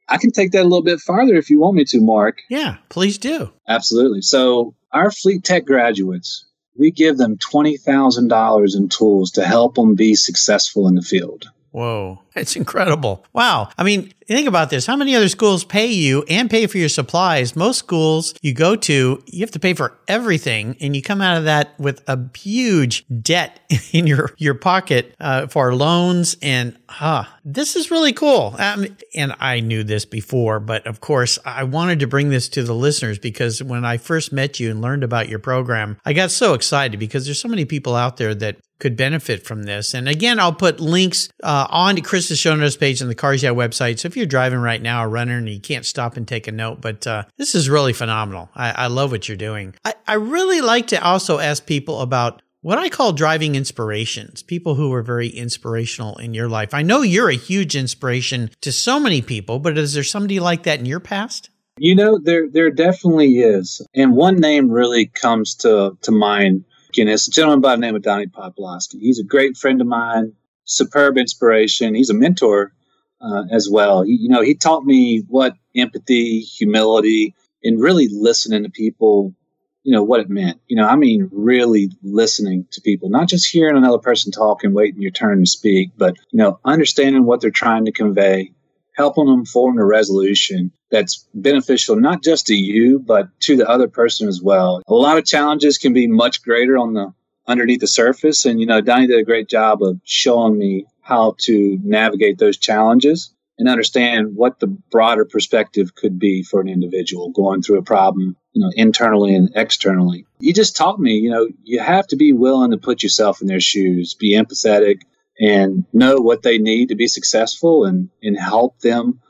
I 0.08 0.18
can 0.18 0.32
take 0.32 0.50
that 0.52 0.62
a 0.62 0.64
little 0.64 0.82
bit 0.82 1.00
farther 1.00 1.36
if 1.36 1.50
you 1.50 1.60
want 1.60 1.76
me 1.76 1.84
to, 1.86 2.00
Mark. 2.00 2.42
Yeah, 2.50 2.78
please 2.88 3.16
do. 3.16 3.52
Absolutely. 3.68 4.22
So 4.22 4.74
our 4.92 5.10
Fleet 5.10 5.44
Tech 5.44 5.64
graduates, 5.64 6.46
we 6.76 6.90
give 6.90 7.16
them 7.16 7.38
$20,000 7.38 8.76
in 8.76 8.88
tools 8.88 9.30
to 9.32 9.44
help 9.44 9.76
them 9.76 9.94
be 9.94 10.14
successful 10.14 10.88
in 10.88 10.94
the 10.94 11.02
field. 11.02 11.46
Whoa. 11.74 12.20
It's 12.36 12.54
incredible. 12.54 13.26
Wow. 13.32 13.68
I 13.76 13.82
mean, 13.82 14.12
think 14.28 14.46
about 14.46 14.70
this. 14.70 14.86
How 14.86 14.94
many 14.94 15.16
other 15.16 15.28
schools 15.28 15.64
pay 15.64 15.86
you 15.86 16.22
and 16.28 16.48
pay 16.48 16.68
for 16.68 16.78
your 16.78 16.88
supplies? 16.88 17.56
Most 17.56 17.78
schools 17.78 18.32
you 18.42 18.54
go 18.54 18.76
to, 18.76 19.20
you 19.26 19.40
have 19.40 19.50
to 19.50 19.58
pay 19.58 19.74
for 19.74 19.98
everything, 20.06 20.76
and 20.80 20.94
you 20.94 21.02
come 21.02 21.20
out 21.20 21.36
of 21.36 21.44
that 21.44 21.78
with 21.80 22.00
a 22.06 22.16
huge 22.38 23.04
debt 23.22 23.58
in 23.92 24.06
your 24.06 24.30
your 24.38 24.54
pocket 24.54 25.16
uh, 25.18 25.48
for 25.48 25.74
loans. 25.74 26.36
And 26.40 26.78
huh, 26.94 27.24
this 27.44 27.74
is 27.74 27.90
really 27.90 28.12
cool. 28.12 28.54
Um, 28.58 28.86
and 29.14 29.34
I 29.40 29.60
knew 29.60 29.82
this 29.82 30.04
before, 30.04 30.60
but 30.60 30.86
of 30.86 31.00
course, 31.00 31.40
I 31.44 31.64
wanted 31.64 32.00
to 32.00 32.06
bring 32.06 32.30
this 32.30 32.48
to 32.50 32.62
the 32.62 32.74
listeners 32.74 33.18
because 33.18 33.62
when 33.62 33.84
I 33.84 33.96
first 33.96 34.32
met 34.32 34.60
you 34.60 34.70
and 34.70 34.80
learned 34.80 35.02
about 35.02 35.28
your 35.28 35.40
program, 35.40 35.98
I 36.04 36.12
got 36.12 36.30
so 36.30 36.54
excited 36.54 37.00
because 37.00 37.24
there's 37.24 37.40
so 37.40 37.48
many 37.48 37.64
people 37.64 37.96
out 37.96 38.16
there 38.16 38.34
that 38.36 38.58
could 38.78 38.96
benefit 38.96 39.44
from 39.44 39.64
this. 39.64 39.92
And 39.92 40.08
again, 40.08 40.38
I'll 40.38 40.52
put 40.52 40.78
links 40.78 41.28
uh, 41.42 41.66
on 41.68 41.96
to 41.96 42.00
Chris's 42.00 42.38
show 42.38 42.54
notes 42.54 42.76
page 42.76 43.02
on 43.02 43.08
the 43.08 43.14
Cars 43.14 43.42
website. 43.42 43.98
So 43.98 44.06
if 44.06 44.16
you're 44.16 44.26
driving 44.26 44.60
right 44.60 44.80
now 44.80 45.04
or 45.04 45.08
running 45.08 45.38
and 45.38 45.48
you 45.48 45.60
can't 45.60 45.86
stop 45.86 46.16
and 46.16 46.28
take 46.28 46.46
a 46.46 46.52
note, 46.52 46.80
but 46.80 47.06
uh, 47.06 47.24
this 47.38 47.54
is 47.54 47.68
really 47.68 47.92
phenomenal. 47.92 48.50
I, 48.54 48.84
I 48.84 48.86
love 48.86 49.10
what 49.10 49.28
you're 49.28 49.36
doing. 49.36 49.74
I, 49.84 49.94
I 50.06 50.14
really 50.14 50.60
like 50.60 50.88
to 50.88 51.02
also 51.02 51.38
ask 51.38 51.66
people 51.66 52.00
about 52.00 52.42
what 52.64 52.78
I 52.78 52.88
call 52.88 53.12
driving 53.12 53.56
inspirations, 53.56 54.42
people 54.42 54.74
who 54.74 54.90
are 54.94 55.02
very 55.02 55.28
inspirational 55.28 56.16
in 56.16 56.32
your 56.32 56.48
life. 56.48 56.72
I 56.72 56.80
know 56.80 57.02
you're 57.02 57.28
a 57.28 57.34
huge 57.34 57.76
inspiration 57.76 58.50
to 58.62 58.72
so 58.72 58.98
many 58.98 59.20
people, 59.20 59.58
but 59.58 59.76
is 59.76 59.92
there 59.92 60.02
somebody 60.02 60.40
like 60.40 60.62
that 60.62 60.78
in 60.78 60.86
your 60.86 60.98
past? 60.98 61.50
You 61.76 61.94
know, 61.94 62.18
there 62.18 62.48
there 62.48 62.70
definitely 62.70 63.40
is. 63.40 63.86
And 63.94 64.16
one 64.16 64.36
name 64.36 64.70
really 64.70 65.04
comes 65.04 65.56
to, 65.56 65.98
to 66.00 66.10
mind. 66.10 66.64
And 66.96 67.10
it's 67.10 67.28
a 67.28 67.30
gentleman 67.30 67.60
by 67.60 67.76
the 67.76 67.82
name 67.82 67.96
of 67.96 68.02
Donnie 68.02 68.28
Poplowski. 68.28 68.98
He's 68.98 69.20
a 69.20 69.24
great 69.24 69.58
friend 69.58 69.82
of 69.82 69.86
mine, 69.86 70.32
superb 70.64 71.18
inspiration. 71.18 71.94
He's 71.94 72.08
a 72.08 72.14
mentor 72.14 72.72
uh, 73.20 73.42
as 73.50 73.68
well. 73.70 74.04
He, 74.04 74.16
you 74.22 74.30
know, 74.30 74.40
he 74.40 74.54
taught 74.54 74.86
me 74.86 75.22
what 75.28 75.54
empathy, 75.76 76.40
humility, 76.40 77.34
and 77.62 77.78
really 77.78 78.08
listening 78.10 78.62
to 78.62 78.70
people 78.70 79.34
you 79.84 79.92
know, 79.92 80.02
what 80.02 80.20
it 80.20 80.30
meant. 80.30 80.60
You 80.66 80.76
know, 80.76 80.88
I 80.88 80.96
mean, 80.96 81.28
really 81.30 81.90
listening 82.02 82.66
to 82.72 82.80
people, 82.80 83.10
not 83.10 83.28
just 83.28 83.50
hearing 83.50 83.76
another 83.76 83.98
person 83.98 84.32
talk 84.32 84.64
and 84.64 84.74
waiting 84.74 85.00
your 85.00 85.10
turn 85.10 85.40
to 85.40 85.46
speak, 85.46 85.92
but, 85.96 86.16
you 86.32 86.38
know, 86.38 86.58
understanding 86.64 87.24
what 87.24 87.40
they're 87.40 87.50
trying 87.50 87.84
to 87.84 87.92
convey, 87.92 88.52
helping 88.96 89.26
them 89.26 89.44
form 89.44 89.78
a 89.78 89.84
resolution 89.84 90.72
that's 90.90 91.28
beneficial, 91.34 91.96
not 91.96 92.22
just 92.22 92.46
to 92.46 92.54
you, 92.54 92.98
but 92.98 93.28
to 93.40 93.56
the 93.56 93.68
other 93.68 93.86
person 93.88 94.26
as 94.26 94.40
well. 94.42 94.82
A 94.88 94.94
lot 94.94 95.18
of 95.18 95.26
challenges 95.26 95.78
can 95.78 95.92
be 95.92 96.06
much 96.06 96.42
greater 96.42 96.78
on 96.78 96.94
the 96.94 97.12
underneath 97.46 97.80
the 97.80 97.86
surface. 97.86 98.46
And, 98.46 98.60
you 98.60 98.66
know, 98.66 98.80
Donnie 98.80 99.06
did 99.06 99.18
a 99.18 99.24
great 99.24 99.48
job 99.48 99.82
of 99.82 100.00
showing 100.04 100.56
me 100.56 100.86
how 101.02 101.34
to 101.40 101.78
navigate 101.82 102.38
those 102.38 102.56
challenges 102.56 103.34
and 103.58 103.68
understand 103.68 104.34
what 104.34 104.58
the 104.58 104.66
broader 104.66 105.26
perspective 105.26 105.94
could 105.94 106.18
be 106.18 106.42
for 106.42 106.60
an 106.60 106.68
individual 106.68 107.30
going 107.30 107.60
through 107.60 107.78
a 107.78 107.82
problem, 107.82 108.36
you 108.54 108.62
know, 108.62 108.70
internally 108.76 109.34
and 109.34 109.50
externally. 109.54 110.26
You 110.38 110.54
just 110.54 110.76
taught 110.76 111.00
me, 111.00 111.14
you 111.14 111.30
know, 111.30 111.48
you 111.64 111.80
have 111.80 112.06
to 112.08 112.16
be 112.16 112.32
willing 112.32 112.70
to 112.70 112.78
put 112.78 113.02
yourself 113.02 113.42
in 113.42 113.48
their 113.48 113.60
shoes, 113.60 114.14
be 114.14 114.34
empathetic 114.34 115.02
and 115.38 115.84
know 115.92 116.16
what 116.16 116.42
they 116.42 116.58
need 116.58 116.88
to 116.88 116.94
be 116.94 117.08
successful 117.08 117.84
and, 117.84 118.08
and 118.22 118.38
help 118.38 118.78
them 118.80 119.20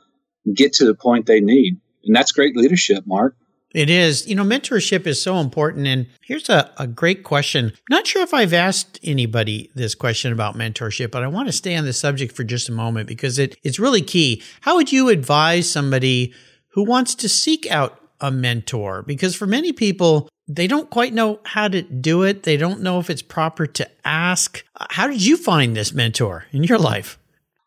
get 0.53 0.73
to 0.73 0.85
the 0.85 0.93
point 0.93 1.25
they 1.25 1.41
need. 1.41 1.79
And 2.03 2.15
that's 2.15 2.31
great 2.31 2.55
leadership, 2.55 3.03
Mark. 3.07 3.35
It 3.73 3.89
is. 3.89 4.27
You 4.27 4.35
know, 4.35 4.43
mentorship 4.43 5.07
is 5.07 5.21
so 5.21 5.39
important. 5.39 5.87
And 5.87 6.07
here's 6.21 6.47
a, 6.47 6.71
a 6.77 6.87
great 6.87 7.23
question. 7.23 7.73
not 7.89 8.07
sure 8.07 8.21
if 8.21 8.33
I've 8.33 8.53
asked 8.53 8.99
anybody 9.03 9.71
this 9.75 9.95
question 9.95 10.31
about 10.31 10.55
mentorship, 10.55 11.11
but 11.11 11.23
I 11.23 11.27
want 11.27 11.49
to 11.49 11.51
stay 11.51 11.75
on 11.75 11.83
the 11.83 11.91
subject 11.91 12.35
for 12.35 12.43
just 12.43 12.69
a 12.69 12.71
moment 12.71 13.07
because 13.07 13.39
it, 13.39 13.57
it's 13.63 13.79
really 13.79 14.03
key. 14.03 14.43
How 14.61 14.75
would 14.75 14.91
you 14.91 15.09
advise 15.09 15.69
somebody 15.69 16.33
who 16.69 16.85
wants 16.85 17.15
to 17.15 17.27
seek 17.27 17.69
out 17.69 17.99
a 18.25 18.31
mentor? 18.31 19.03
Because 19.03 19.35
for 19.35 19.45
many 19.45 19.71
people, 19.71 20.27
they 20.47 20.67
don't 20.67 20.89
quite 20.89 21.13
know 21.13 21.39
how 21.43 21.67
to 21.67 21.81
do 21.81 22.23
it. 22.23 22.43
They 22.43 22.57
don't 22.57 22.81
know 22.81 22.99
if 22.99 23.09
it's 23.09 23.21
proper 23.21 23.67
to 23.67 23.89
ask. 24.03 24.63
How 24.89 25.07
did 25.07 25.25
you 25.25 25.37
find 25.37 25.75
this 25.75 25.93
mentor 25.93 26.45
in 26.51 26.63
your 26.63 26.79
life? 26.79 27.19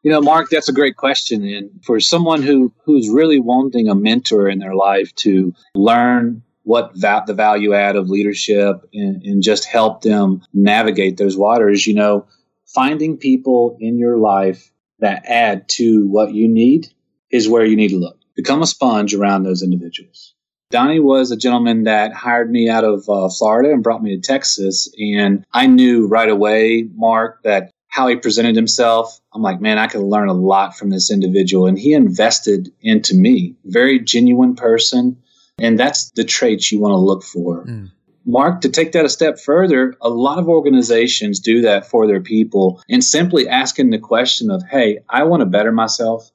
You 0.03 0.13
know, 0.13 0.21
Mark, 0.21 0.49
that's 0.51 0.69
a 0.69 0.73
great 0.73 0.97
question. 0.97 1.45
And 1.45 1.71
for 1.85 2.01
someone 2.01 2.43
who 2.43 2.73
who's 2.85 3.09
really 3.09 3.41
wanting 3.41 3.89
a 3.89 3.95
mentor 3.95 4.49
in 4.49 4.59
their 4.59 4.75
life 4.75 5.15
to 5.17 5.55
learn 5.75 6.43
what 6.63 6.95
va- 6.95 7.25
the 7.27 7.35
value 7.35 7.75
add 7.75 7.97
of 7.97 8.09
leadership 8.09 8.89
and, 8.93 9.23
and 9.23 9.43
just 9.43 9.65
help 9.65 10.03
them 10.03 10.43
navigate 10.53 11.17
those 11.17 11.37
waters, 11.37 11.87
you 11.87 11.95
know, 11.95 12.27
finding 12.67 13.17
people 13.17 13.77
in 13.81 13.99
your 13.99 14.19
life 14.19 14.71
that 15.01 15.25
add 15.27 15.69
to 15.69 16.07
what 16.07 16.33
you 16.33 16.49
need 16.49 16.89
is 17.31 17.49
where 17.49 17.65
you 17.65 17.77
need 17.77 17.89
to 17.89 17.99
look. 17.99 18.19
Become 18.37 18.63
a 18.63 18.67
sponge 18.67 19.15
around 19.15 19.43
those 19.43 19.63
individuals. 19.63 20.35
Donnie 20.71 21.01
was 21.01 21.31
a 21.31 21.37
gentleman 21.37 21.85
that 21.85 22.13
hired 22.13 22.51
me 22.51 22.69
out 22.69 22.85
of 22.85 23.09
uh, 23.09 23.29
Florida 23.31 23.73
and 23.73 23.83
brought 23.83 24.03
me 24.03 24.15
to 24.15 24.21
Texas. 24.21 24.93
And 24.99 25.45
I 25.53 25.67
knew 25.67 26.07
right 26.07 26.29
away, 26.29 26.89
Mark, 26.95 27.43
that 27.45 27.73
how 27.89 28.07
he 28.09 28.17
presented 28.17 28.55
himself, 28.55 29.19
I'm 29.33 29.41
like, 29.41 29.63
man, 29.63 29.79
I 29.79 29.87
could 29.87 30.03
learn 30.03 30.29
a 30.29 30.35
lot 30.35 30.77
from 30.77 30.91
this 30.91 31.11
individual. 31.11 31.67
And 31.67 31.79
he 31.79 31.95
invested 31.95 32.71
into 32.83 33.15
me. 33.15 33.57
Very 33.65 33.99
genuine 33.99 34.57
person. 34.57 35.17
And 35.59 35.79
that's 35.79 36.11
the 36.11 36.25
traits 36.25 36.71
you 36.71 36.81
want 36.81 36.93
to 36.93 36.99
look 36.99 37.25
for. 37.25 37.65
Mm. 37.65 37.91
Mark, 38.27 38.61
to 38.61 38.69
take 38.69 38.93
that 38.93 39.07
a 39.07 39.09
step 39.09 39.39
further, 39.41 39.95
a 40.03 40.11
lot 40.11 40.39
of 40.39 40.49
organizations 40.49 41.41
do 41.41 41.63
that 41.63 41.87
for 41.87 42.07
their 42.07 42.21
people 42.21 42.83
and 42.91 43.03
simply 43.03 43.49
asking 43.49 43.89
the 43.89 43.99
question 43.99 44.51
of, 44.51 44.63
hey, 44.71 44.99
I 45.09 45.25
want 45.25 45.41
to 45.41 45.47
better 45.47 45.73
myself 45.73 46.31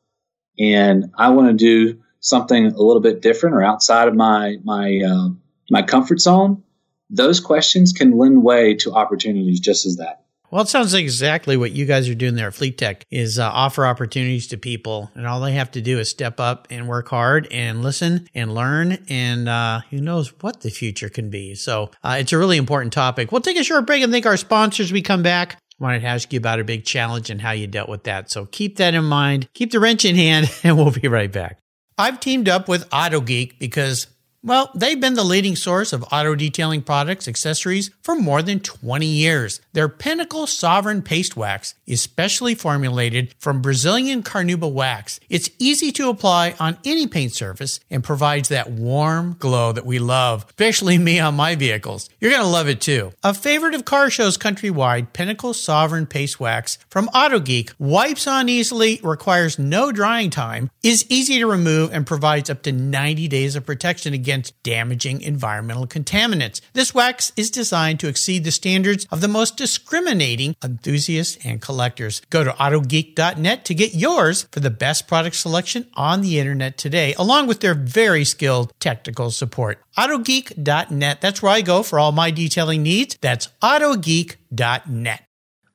and 0.57 1.11
I 1.15 1.29
want 1.29 1.49
to 1.49 1.53
do 1.53 2.02
something 2.23 2.65
a 2.65 2.81
little 2.81 3.01
bit 3.01 3.21
different 3.21 3.55
or 3.55 3.61
outside 3.61 4.07
of 4.07 4.15
my 4.15 4.57
my 4.63 4.99
uh, 5.05 5.29
my 5.69 5.83
comfort 5.83 6.19
zone. 6.19 6.63
Those 7.09 7.39
questions 7.39 7.93
can 7.93 8.17
lend 8.17 8.43
way 8.43 8.73
to 8.75 8.93
opportunities 8.93 9.59
just 9.59 9.85
as 9.85 9.97
that. 9.97 10.23
Well, 10.49 10.61
it 10.61 10.67
sounds 10.67 10.93
like 10.93 11.01
exactly 11.01 11.57
what 11.57 11.71
you 11.71 11.85
guys 11.85 12.07
are 12.07 12.13
doing 12.13 12.35
there 12.35 12.47
at 12.47 12.53
Fleet 12.53 12.77
Tech 12.77 13.07
is 13.09 13.39
uh, 13.39 13.49
offer 13.49 13.87
opportunities 13.87 14.47
to 14.47 14.57
people, 14.57 15.09
and 15.15 15.25
all 15.25 15.41
they 15.41 15.53
have 15.53 15.71
to 15.71 15.81
do 15.81 15.97
is 15.97 16.09
step 16.09 16.39
up 16.39 16.67
and 16.69 16.87
work 16.87 17.07
hard 17.07 17.47
and 17.49 17.81
listen 17.81 18.27
and 18.35 18.53
learn, 18.53 18.99
and 19.09 19.49
uh, 19.49 19.81
who 19.89 19.99
knows 19.99 20.31
what 20.41 20.61
the 20.61 20.69
future 20.69 21.09
can 21.09 21.31
be. 21.31 21.55
So 21.55 21.89
uh, 22.03 22.17
it's 22.19 22.33
a 22.33 22.37
really 22.37 22.57
important 22.57 22.93
topic. 22.93 23.31
We'll 23.31 23.41
take 23.41 23.57
a 23.57 23.63
short 23.63 23.87
break 23.87 24.03
and 24.03 24.11
thank 24.11 24.27
our 24.27 24.37
sponsors. 24.37 24.91
We 24.91 25.01
come 25.01 25.23
back. 25.23 25.57
I 25.79 25.83
wanted 25.83 26.01
to 26.01 26.07
ask 26.07 26.31
you 26.31 26.37
about 26.37 26.59
a 26.59 26.63
big 26.63 26.85
challenge 26.85 27.31
and 27.31 27.41
how 27.41 27.51
you 27.51 27.65
dealt 27.65 27.89
with 27.89 28.03
that. 28.03 28.29
So 28.29 28.45
keep 28.45 28.77
that 28.77 28.93
in 28.93 29.05
mind. 29.05 29.49
Keep 29.55 29.71
the 29.71 29.79
wrench 29.79 30.05
in 30.05 30.15
hand, 30.15 30.51
and 30.63 30.77
we'll 30.77 30.91
be 30.91 31.07
right 31.07 31.31
back. 31.31 31.62
I've 31.97 32.19
teamed 32.19 32.49
up 32.49 32.67
with 32.67 32.89
AutoGeek 32.89 33.59
because 33.59 34.07
well, 34.45 34.71
they've 34.75 34.99
been 34.99 35.13
the 35.13 35.23
leading 35.23 35.55
source 35.55 35.93
of 35.93 36.03
auto 36.11 36.35
detailing 36.35 36.81
products, 36.81 37.29
accessories 37.29 37.91
for 38.01 38.13
more 38.13 38.41
than 38.41 38.59
20 38.59 39.05
years. 39.05 39.61
Their 39.71 39.87
Pinnacle 39.87 40.47
Sovereign 40.47 41.01
Paste 41.01 41.37
Wax 41.37 41.75
is 41.87 42.01
specially 42.01 42.53
formulated 42.53 43.33
from 43.39 43.61
Brazilian 43.61 44.21
Carnauba 44.21 44.69
wax. 44.69 45.21
It's 45.29 45.49
easy 45.59 45.93
to 45.93 46.09
apply 46.09 46.55
on 46.59 46.77
any 46.83 47.07
paint 47.07 47.31
surface 47.31 47.79
and 47.89 48.03
provides 48.03 48.49
that 48.49 48.69
warm 48.69 49.37
glow 49.39 49.71
that 49.71 49.85
we 49.85 49.97
love, 49.97 50.45
especially 50.49 50.97
me 50.97 51.21
on 51.21 51.35
my 51.35 51.55
vehicles. 51.55 52.09
You're 52.19 52.31
going 52.31 52.43
to 52.43 52.47
love 52.49 52.67
it 52.67 52.81
too. 52.81 53.13
A 53.23 53.33
favorite 53.33 53.75
of 53.75 53.85
car 53.85 54.09
shows 54.09 54.37
countrywide, 54.37 55.13
Pinnacle 55.13 55.53
Sovereign 55.53 56.05
Paste 56.05 56.41
Wax 56.41 56.77
from 56.89 57.07
Auto 57.09 57.39
Geek 57.39 57.71
wipes 57.79 58.27
on 58.27 58.49
easily, 58.49 58.99
requires 59.03 59.57
no 59.57 59.93
drying 59.93 60.29
time, 60.29 60.69
is 60.83 61.05
easy 61.09 61.39
to 61.39 61.47
remove, 61.47 61.93
and 61.93 62.05
provides 62.05 62.49
up 62.49 62.61
to 62.63 62.73
90 62.73 63.29
days 63.29 63.55
of 63.55 63.65
protection 63.65 64.13
against 64.13 64.32
against 64.33 64.63
damaging 64.63 65.21
environmental 65.21 65.85
contaminants. 65.85 66.59
This 66.73 66.91
wax 66.91 67.31
is 67.37 67.51
designed 67.51 67.99
to 67.99 68.07
exceed 68.07 68.43
the 68.43 68.51
standards 68.51 69.05
of 69.11 69.21
the 69.21 69.27
most 69.27 69.57
discriminating 69.57 70.55
enthusiasts 70.63 71.37
and 71.45 71.61
collectors. 71.61 72.19
Go 72.31 72.43
to 72.43 72.49
autogeek.net 72.53 73.63
to 73.65 73.75
get 73.75 73.93
yours 73.93 74.47
for 74.51 74.59
the 74.59 74.71
best 74.71 75.07
product 75.07 75.35
selection 75.35 75.85
on 75.93 76.21
the 76.21 76.39
internet 76.39 76.79
today, 76.79 77.13
along 77.13 77.45
with 77.45 77.59
their 77.59 77.75
very 77.75 78.25
skilled 78.25 78.73
technical 78.79 79.29
support. 79.29 79.79
Autogeek.net. 79.99 81.21
That's 81.21 81.43
where 81.43 81.51
I 81.51 81.61
go 81.61 81.83
for 81.83 81.99
all 81.99 82.11
my 82.11 82.31
detailing 82.31 82.81
needs. 82.81 83.15
That's 83.21 83.49
autogeek.net. 83.61 85.27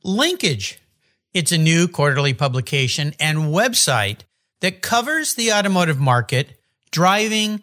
Linkage. 0.02 0.80
It's 1.32 1.52
a 1.52 1.58
new 1.58 1.86
quarterly 1.86 2.34
publication 2.34 3.14
and 3.20 3.38
website 3.54 4.22
that 4.62 4.82
covers 4.82 5.34
the 5.34 5.52
automotive 5.52 6.00
market, 6.00 6.58
driving, 6.90 7.62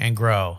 and 0.00 0.16
grow. 0.16 0.58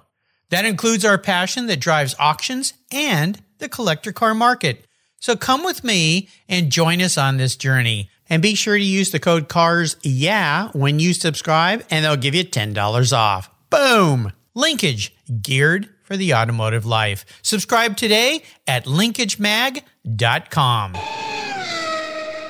That 0.50 0.64
includes 0.64 1.04
our 1.04 1.18
passion 1.18 1.66
that 1.66 1.82
drives 1.82 2.16
auctions 2.20 2.74
and 2.92 3.42
the 3.58 3.68
collector 3.68 4.14
car 4.14 4.34
market. 4.34 4.86
So 5.20 5.36
come 5.36 5.64
with 5.64 5.84
me 5.84 6.30
and 6.48 6.72
join 6.72 7.02
us 7.02 7.18
on 7.18 7.38
this 7.38 7.56
journey. 7.56 8.10
And 8.30 8.42
be 8.42 8.56
sure 8.56 8.78
to 8.78 8.84
use 8.84 9.12
the 9.12 9.20
code 9.20 9.50
CARS 9.50 9.98
yeah 10.04 10.70
when 10.70 11.00
you 11.00 11.14
subscribe, 11.14 11.84
and 11.90 12.06
they'll 12.06 12.16
give 12.16 12.34
you 12.34 12.46
$10 12.46 13.14
off. 13.14 13.50
Boom! 13.70 14.32
Linkage, 14.56 15.14
geared 15.42 15.90
for 16.04 16.16
the 16.16 16.34
automotive 16.34 16.86
life. 16.86 17.26
Subscribe 17.42 17.98
today 17.98 18.44
at 18.68 18.86
linkagemag.com. 18.86 20.98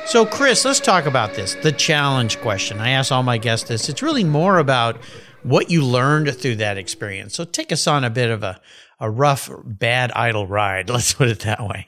So, 0.05 0.25
Chris, 0.25 0.65
let's 0.65 0.79
talk 0.79 1.07
about 1.07 1.33
this 1.33 1.55
the 1.55 1.71
challenge 1.71 2.39
question. 2.41 2.79
I 2.79 2.91
ask 2.91 3.11
all 3.11 3.23
my 3.23 3.39
guests 3.39 3.69
this. 3.69 3.89
It's 3.89 4.03
really 4.03 4.23
more 4.23 4.59
about 4.59 5.01
what 5.43 5.71
you 5.71 5.83
learned 5.83 6.35
through 6.35 6.57
that 6.57 6.77
experience. 6.77 7.35
So, 7.35 7.43
take 7.45 7.71
us 7.71 7.87
on 7.87 8.03
a 8.03 8.09
bit 8.09 8.29
of 8.29 8.43
a, 8.43 8.59
a 8.99 9.09
rough, 9.09 9.49
bad, 9.63 10.11
idle 10.13 10.47
ride. 10.47 10.89
Let's 10.91 11.13
put 11.13 11.29
it 11.29 11.39
that 11.41 11.61
way. 11.61 11.87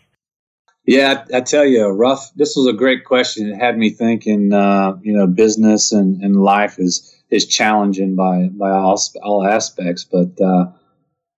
Yeah, 0.85 1.23
I, 1.33 1.37
I, 1.37 1.41
tell 1.41 1.65
you, 1.65 1.87
rough. 1.87 2.33
This 2.35 2.55
was 2.57 2.67
a 2.67 2.73
great 2.73 3.05
question. 3.05 3.49
It 3.49 3.55
had 3.55 3.77
me 3.77 3.89
thinking. 3.89 4.51
Uh, 4.51 4.97
you 5.01 5.13
know, 5.13 5.27
business 5.27 5.91
and, 5.91 6.21
and 6.21 6.35
life 6.35 6.77
is 6.77 7.09
is 7.29 7.47
challenging 7.47 8.15
by 8.15 8.49
by 8.51 8.69
all, 8.69 9.01
all 9.23 9.47
aspects. 9.47 10.03
But 10.03 10.39
uh, 10.41 10.71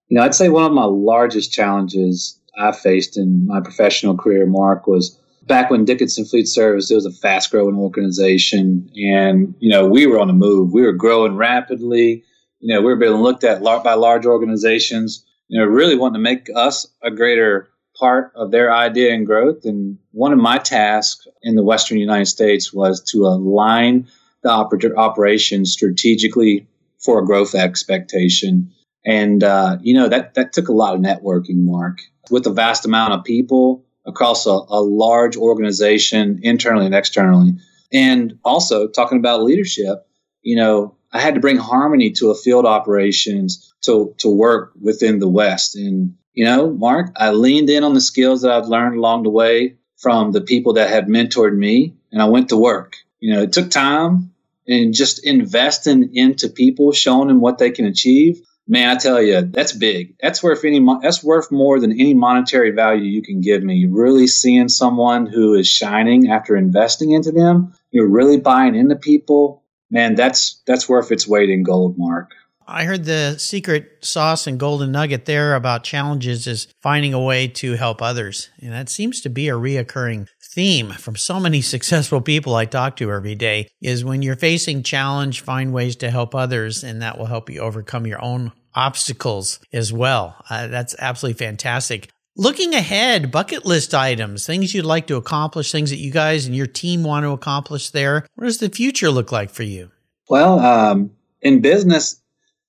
you 0.08 0.18
know, 0.18 0.24
I'd 0.24 0.36
say 0.36 0.50
one 0.50 0.66
of 0.66 0.72
my 0.74 0.86
largest 0.86 1.52
challenges 1.52 2.40
I 2.58 2.72
faced 2.72 3.18
in 3.18 3.46
my 3.46 3.62
professional 3.62 4.18
career, 4.18 4.46
Mark, 4.46 4.88
was 4.88 5.20
back 5.48 5.70
when 5.70 5.86
Dickinson 5.86 6.26
Fleet 6.26 6.48
Service. 6.48 6.90
It 6.90 6.96
was 6.96 7.06
a 7.06 7.12
fast 7.12 7.52
growing 7.52 7.76
organization, 7.76 8.90
and 8.96 9.56
you 9.60 9.70
know, 9.70 9.88
we 9.88 10.08
were 10.08 10.20
on 10.20 10.28
the 10.28 10.34
move. 10.34 10.74
We 10.74 10.82
were 10.82 10.94
growing 10.94 11.36
rapidly. 11.36 12.24
You 12.60 12.74
know, 12.74 12.82
we 12.82 12.88
were 12.88 12.96
being 12.96 13.14
looked 13.14 13.44
at 13.44 13.62
by 13.62 13.94
large 13.94 14.26
organizations. 14.26 15.26
You 15.48 15.60
know, 15.60 15.66
really 15.66 15.96
wanting 15.96 16.16
to 16.16 16.20
make 16.20 16.50
us 16.56 16.88
a 17.04 17.12
greater 17.12 17.70
part 17.96 18.32
of 18.36 18.52
their 18.52 18.74
idea 18.74 19.14
and 19.14 19.26
growth. 19.26 19.66
And 19.66 19.98
one 20.12 20.34
of 20.34 20.40
my 20.40 20.58
tasks 20.58 21.28
in 21.42 21.56
the 21.56 21.64
Western 21.64 21.98
United 21.98 22.26
States 22.26 22.74
was 22.74 23.02
to 23.12 23.26
align 23.26 24.08
the 24.42 24.50
oper- 24.50 24.96
operation 24.96 25.66
strategically 25.66 26.68
for 27.00 27.20
a 27.20 27.26
growth 27.26 27.56
expectation. 27.56 28.72
And, 29.06 29.44
uh, 29.44 29.78
you 29.82 29.94
know, 29.94 30.10
that, 30.10 30.34
that 30.34 30.52
took 30.52 30.68
a 30.68 30.74
lot 30.74 30.96
of 30.96 31.02
networking, 31.02 31.64
Mark. 31.64 32.00
With 32.32 32.48
a 32.48 32.52
vast 32.52 32.86
amount 32.86 33.14
of 33.14 33.24
people 33.24 33.85
across 34.06 34.46
a, 34.46 34.50
a 34.50 34.82
large 34.82 35.36
organization, 35.36 36.40
internally 36.44 36.86
and 36.86 36.96
externally. 36.96 37.54
And 37.92 38.40
also 38.44 38.88
talking 38.88 39.18
about 39.20 39.44
leadership, 39.44 40.08
you 40.42 40.56
know, 40.56 40.96
I 41.12 41.20
had 41.20 41.36
to 41.36 41.42
bring 41.42 41.58
harmony 41.58 42.12
to 42.12 42.32
a 42.32 42.36
field 42.36 42.66
operations 42.66 43.74
to, 43.86 44.14
to 44.20 44.30
work 44.30 44.74
within 44.82 45.20
the 45.20 45.30
West. 45.30 45.76
And 45.76 46.16
you 46.36 46.44
know, 46.44 46.70
Mark, 46.70 47.14
I 47.16 47.32
leaned 47.32 47.70
in 47.70 47.84
on 47.84 47.94
the 47.94 48.02
skills 48.02 48.42
that 48.42 48.52
I've 48.52 48.68
learned 48.68 48.98
along 48.98 49.24
the 49.24 49.30
way 49.30 49.78
from 49.98 50.34
the 50.34 50.42
people 50.42 50.74
that 50.74 50.90
had 50.90 51.08
mentored 51.08 51.56
me, 51.56 51.96
and 52.12 52.22
I 52.22 52.26
went 52.26 52.50
to 52.50 52.58
work. 52.58 52.98
You 53.20 53.34
know, 53.34 53.42
it 53.42 53.54
took 53.54 53.72
time 53.72 54.34
and 54.68 54.94
just 54.94 55.26
investing 55.26 56.14
into 56.14 56.50
people, 56.50 56.92
showing 56.92 57.30
them 57.30 57.40
what 57.40 57.58
they 57.58 57.72
can 57.72 57.86
achieve. 57.86 58.42
Man, 58.68 58.90
I 58.90 58.96
tell 58.96 59.22
you, 59.22 59.42
that's 59.42 59.74
big. 59.74 60.16
That's 60.20 60.42
worth 60.42 60.66
any. 60.66 60.84
That's 61.02 61.24
worth 61.24 61.52
more 61.52 61.80
than 61.80 61.92
any 61.92 62.16
monetary 62.16 62.72
value 62.72 63.04
you 63.04 63.22
can 63.22 63.42
give 63.42 63.64
me. 63.64 63.86
Really 63.86 64.26
seeing 64.26 64.70
someone 64.70 65.28
who 65.28 65.54
is 65.54 65.68
shining 65.68 66.32
after 66.32 66.56
investing 66.56 67.12
into 67.12 67.32
them, 67.32 67.74
you're 67.92 68.10
really 68.10 68.40
buying 68.40 68.76
into 68.76 68.96
people. 68.96 69.64
Man, 69.92 70.16
that's 70.16 70.64
that's 70.66 70.90
worth 70.90 71.12
its 71.12 71.28
weight 71.28 71.50
in 71.50 71.62
gold, 71.62 71.96
Mark. 71.98 72.32
I 72.68 72.86
heard 72.86 73.06
the 73.06 73.36
secret 73.38 74.00
sauce 74.02 74.48
and 74.48 74.60
golden 74.60 74.92
nugget 74.92 75.26
there 75.26 75.54
about 75.54 75.84
challenges 75.84 76.48
is 76.48 76.68
finding 76.82 77.14
a 77.14 77.22
way 77.22 77.48
to 77.48 77.74
help 77.74 78.02
others. 78.02 78.50
And 78.60 78.74
that 78.74 78.90
seems 78.90 79.22
to 79.22 79.30
be 79.30 79.50
a 79.50 79.54
reoccurring 79.54 80.28
theme 80.56 80.90
from 80.92 81.18
so 81.18 81.40
many 81.40 81.62
successful 81.76 82.22
people 82.22 82.56
I 82.56 82.66
talk 82.66 82.96
to 82.96 83.12
every 83.12 83.36
day 83.36 83.70
is 83.82 84.06
when 84.06 84.22
you're 84.22 84.38
facing 84.38 84.82
challenge, 84.82 85.42
find 85.42 85.74
ways 85.74 85.98
to 85.98 86.10
help 86.10 86.34
others 86.34 86.84
and 86.84 87.02
that 87.02 87.20
will 87.20 87.26
help 87.26 87.50
you 87.50 87.60
overcome 87.60 88.08
your 88.08 88.24
own 88.24 88.54
obstacles 88.74 89.60
as 89.72 89.94
well. 89.94 90.44
Uh, 90.50 90.68
that's 90.68 90.96
absolutely 90.98 91.46
fantastic. 91.46 92.10
Looking 92.38 92.74
ahead, 92.74 93.32
bucket 93.32 93.66
list 93.66 93.94
items, 93.94 94.46
things 94.46 94.74
you'd 94.74 94.86
like 94.86 95.08
to 95.08 95.16
accomplish, 95.16 95.72
things 95.72 95.90
that 95.92 96.00
you 96.00 96.12
guys 96.12 96.46
and 96.46 96.56
your 96.56 96.68
team 96.68 97.04
want 97.04 97.24
to 97.24 97.32
accomplish 97.32 97.92
there. 97.92 98.26
What 98.36 98.46
does 98.46 98.58
the 98.58 98.70
future 98.70 99.10
look 99.10 99.32
like 99.32 99.50
for 99.50 99.64
you? 99.64 99.92
Well, 100.30 100.60
um, 100.60 101.12
in 101.42 101.62
business, 101.62 102.22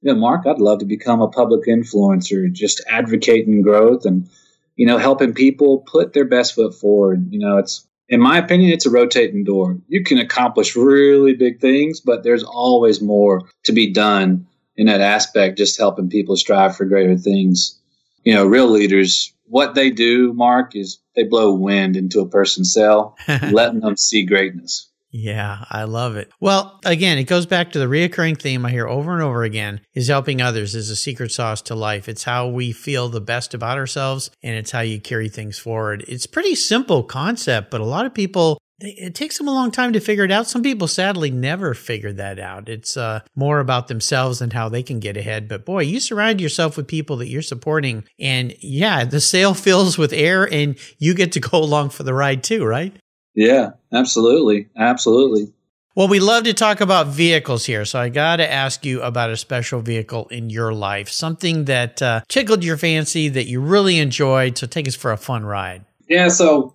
you 0.03 0.13
know, 0.13 0.21
Mark, 0.21 0.47
I'd 0.47 0.59
love 0.59 0.81
to 0.81 0.85
become 0.85 1.21
a 1.21 1.29
public 1.29 1.67
influencer, 1.67 2.53
just 2.53 2.85
advocating 2.89 3.63
growth 3.63 4.05
and, 4.05 4.29
you 4.77 4.87
know, 4.87 4.99
helping 4.99 5.33
people 5.33 5.79
put 5.79 6.13
their 6.13 6.25
best 6.25 6.55
foot 6.55 6.75
forward. 6.75 7.27
You 7.31 7.41
know, 7.41 7.59
it's, 7.59 7.87
in 8.09 8.21
my 8.21 8.39
opinion, 8.39 8.71
it's 8.71 8.87
a 8.87 8.91
rotating 8.91 9.43
door. 9.43 9.79
You 9.89 10.05
can 10.05 10.19
accomplish 10.19 10.77
really 10.77 11.35
big 11.35 11.61
things, 11.61 12.01
but 12.01 12.23
there's 12.23 12.45
always 12.45 13.01
more 13.01 13.49
to 13.65 13.73
be 13.73 13.93
done 13.93 14.47
in 14.77 14.87
that 14.87 15.01
aspect, 15.01 15.59
just 15.59 15.79
helping 15.79 16.11
people 16.11 16.37
strive 16.37 16.77
for 16.77 16.85
greater 16.85 17.17
things. 17.17 17.81
You 18.23 18.35
know, 18.35 18.45
real 18.45 18.69
leaders, 18.69 19.33
what 19.47 19.75
they 19.75 19.91
do, 19.91 20.33
Mark, 20.35 20.77
is 20.77 20.99
they 21.15 21.25
blow 21.25 21.55
wind 21.55 21.97
into 21.97 22.21
a 22.21 22.29
person's 22.29 22.73
sail, 22.75 23.17
letting 23.29 23.81
them 23.81 23.97
see 23.97 24.25
greatness. 24.25 24.91
Yeah, 25.19 25.65
I 25.71 25.85
love 25.85 26.17
it. 26.17 26.31
Well, 26.41 26.79
again, 26.85 27.17
it 27.17 27.25
goes 27.25 27.47
back 27.47 27.73
to 27.73 27.79
the 27.79 27.87
reoccurring 27.87 28.39
theme 28.39 28.67
I 28.67 28.71
hear 28.71 28.87
over 28.87 29.15
and 29.15 29.23
over 29.23 29.45
again 29.45 29.81
is 29.95 30.09
helping 30.09 30.43
others 30.43 30.75
is 30.75 30.91
a 30.91 30.97
secret 30.97 31.33
sauce 31.33 31.63
to 31.63 31.75
life. 31.75 32.07
It's 32.07 32.25
how 32.25 32.49
we 32.49 32.71
feel 32.71 33.09
the 33.09 33.23
best 33.23 33.55
about 33.55 33.79
ourselves 33.79 34.31
and 34.43 34.57
it's 34.57 34.73
how 34.73 34.81
you 34.81 35.01
carry 35.01 35.31
things 35.31 35.59
forward. 35.59 36.05
It's 36.07 36.27
pretty 36.27 36.55
simple 36.55 37.03
concept, 37.03 37.71
but 37.71 37.81
a 37.81 37.87
lot 37.87 38.05
of 38.05 38.13
people 38.13 38.59
it 38.79 39.15
takes 39.15 39.39
them 39.39 39.49
a 39.49 39.55
long 39.55 39.71
time 39.71 39.95
to 39.95 40.01
figure 40.01 40.25
it 40.25 40.31
out. 40.31 40.47
Some 40.47 40.63
people 40.63 40.87
sadly 40.87 41.31
never 41.31 41.73
figure 41.73 42.13
that 42.13 42.39
out. 42.39 42.69
It's 42.69 42.95
uh, 42.95 43.21
more 43.35 43.59
about 43.61 43.89
themselves 43.89 44.43
and 44.43 44.53
how 44.53 44.69
they 44.69 44.83
can 44.83 45.01
get 45.01 45.17
ahead. 45.17 45.49
But 45.49 45.65
boy, 45.65 45.85
you 45.85 45.99
surround 45.99 46.43
yourself 46.43 46.77
with 46.77 46.87
people 46.87 47.17
that 47.17 47.29
you're 47.29 47.41
supporting, 47.41 48.05
and 48.19 48.55
yeah, 48.61 49.07
the 49.07 49.21
sail 49.21 49.55
fills 49.65 49.97
with 49.97 50.13
air, 50.13 50.45
and 50.53 50.79
you 50.99 51.15
get 51.15 51.33
to 51.33 51.41
go 51.41 51.57
along 51.57 51.89
for 51.89 52.03
the 52.03 52.13
ride 52.13 52.45
too, 52.45 52.67
right? 52.67 52.95
Yeah, 53.37 53.73
absolutely. 53.93 54.69
Absolutely. 54.77 55.53
Well, 55.95 56.09
we 56.09 56.21
love 56.21 56.45
to 56.45 56.53
talk 56.53 56.81
about 56.81 57.07
vehicles 57.07 57.65
here. 57.65 57.85
So 57.85 57.99
I 57.99 58.09
got 58.09 58.37
to 58.37 58.53
ask 58.53 58.85
you 58.85 59.01
about 59.01 59.31
a 59.31 59.37
special 59.37 59.81
vehicle 59.81 60.27
in 60.29 60.51
your 60.51 60.75
life, 60.75 61.09
something 61.09 61.67
that 61.67 62.03
uh, 62.03 62.21
tickled 62.29 62.65
your 62.65 62.77
fancy 62.77 63.29
that 63.29 63.47
you 63.47 63.61
really 63.61 63.99
enjoyed. 63.99 64.59
So 64.59 64.67
take 64.67 64.89
us 64.89 64.95
for 64.95 65.13
a 65.13 65.17
fun 65.17 65.47
ride. 65.47 65.85
Yeah. 66.09 66.29
So 66.29 66.75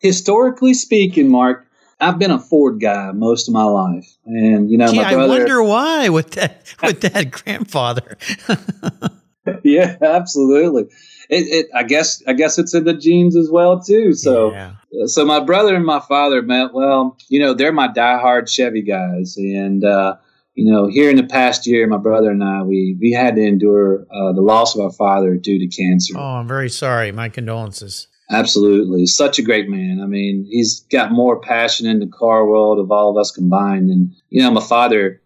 historically 0.00 0.74
speaking, 0.74 1.28
Mark, 1.28 1.66
I've 2.00 2.18
been 2.18 2.30
a 2.30 2.38
Ford 2.38 2.80
guy 2.80 3.12
most 3.12 3.46
of 3.46 3.54
my 3.54 3.62
life, 3.62 4.06
and 4.26 4.70
you 4.70 4.76
know, 4.76 4.88
Gee, 4.88 4.96
my 4.96 5.14
brother. 5.14 5.32
I 5.32 5.38
wonder 5.38 5.62
why 5.62 6.08
with 6.08 6.32
that 6.32 6.74
with 6.82 7.00
that 7.02 7.30
grandfather. 7.30 8.18
yeah, 9.64 9.96
absolutely. 10.00 10.84
It, 11.28 11.46
it, 11.48 11.66
I 11.74 11.82
guess, 11.82 12.22
I 12.26 12.32
guess 12.32 12.58
it's 12.58 12.74
in 12.74 12.84
the 12.84 12.94
genes 12.94 13.36
as 13.36 13.50
well 13.50 13.80
too. 13.80 14.12
So, 14.12 14.52
yeah. 14.52 14.74
so 15.06 15.24
my 15.24 15.40
brother 15.40 15.74
and 15.74 15.84
my 15.84 16.00
father 16.00 16.42
met. 16.42 16.74
Well, 16.74 17.16
you 17.28 17.40
know, 17.40 17.54
they're 17.54 17.72
my 17.72 17.88
diehard 17.88 18.48
Chevy 18.48 18.82
guys, 18.82 19.36
and 19.36 19.84
uh, 19.84 20.16
you 20.54 20.70
know, 20.70 20.86
here 20.88 21.10
in 21.10 21.16
the 21.16 21.24
past 21.24 21.66
year, 21.66 21.86
my 21.86 21.96
brother 21.96 22.30
and 22.30 22.44
I, 22.44 22.62
we 22.62 22.96
we 23.00 23.12
had 23.12 23.36
to 23.36 23.42
endure 23.42 24.06
uh, 24.14 24.32
the 24.32 24.42
loss 24.42 24.74
of 24.74 24.82
our 24.82 24.92
father 24.92 25.36
due 25.36 25.58
to 25.58 25.66
cancer. 25.66 26.14
Oh, 26.16 26.36
I'm 26.36 26.48
very 26.48 26.68
sorry. 26.68 27.10
My 27.12 27.28
condolences. 27.28 28.08
Absolutely, 28.30 29.06
such 29.06 29.38
a 29.38 29.42
great 29.42 29.68
man. 29.68 30.00
I 30.02 30.06
mean, 30.06 30.46
he's 30.48 30.80
got 30.90 31.12
more 31.12 31.40
passion 31.40 31.86
in 31.86 31.98
the 31.98 32.06
car 32.06 32.46
world 32.46 32.78
of 32.78 32.90
all 32.90 33.10
of 33.10 33.16
us 33.16 33.30
combined. 33.30 33.90
And 33.90 34.14
you 34.30 34.42
know, 34.42 34.50
my 34.50 34.62
father, 34.62 35.20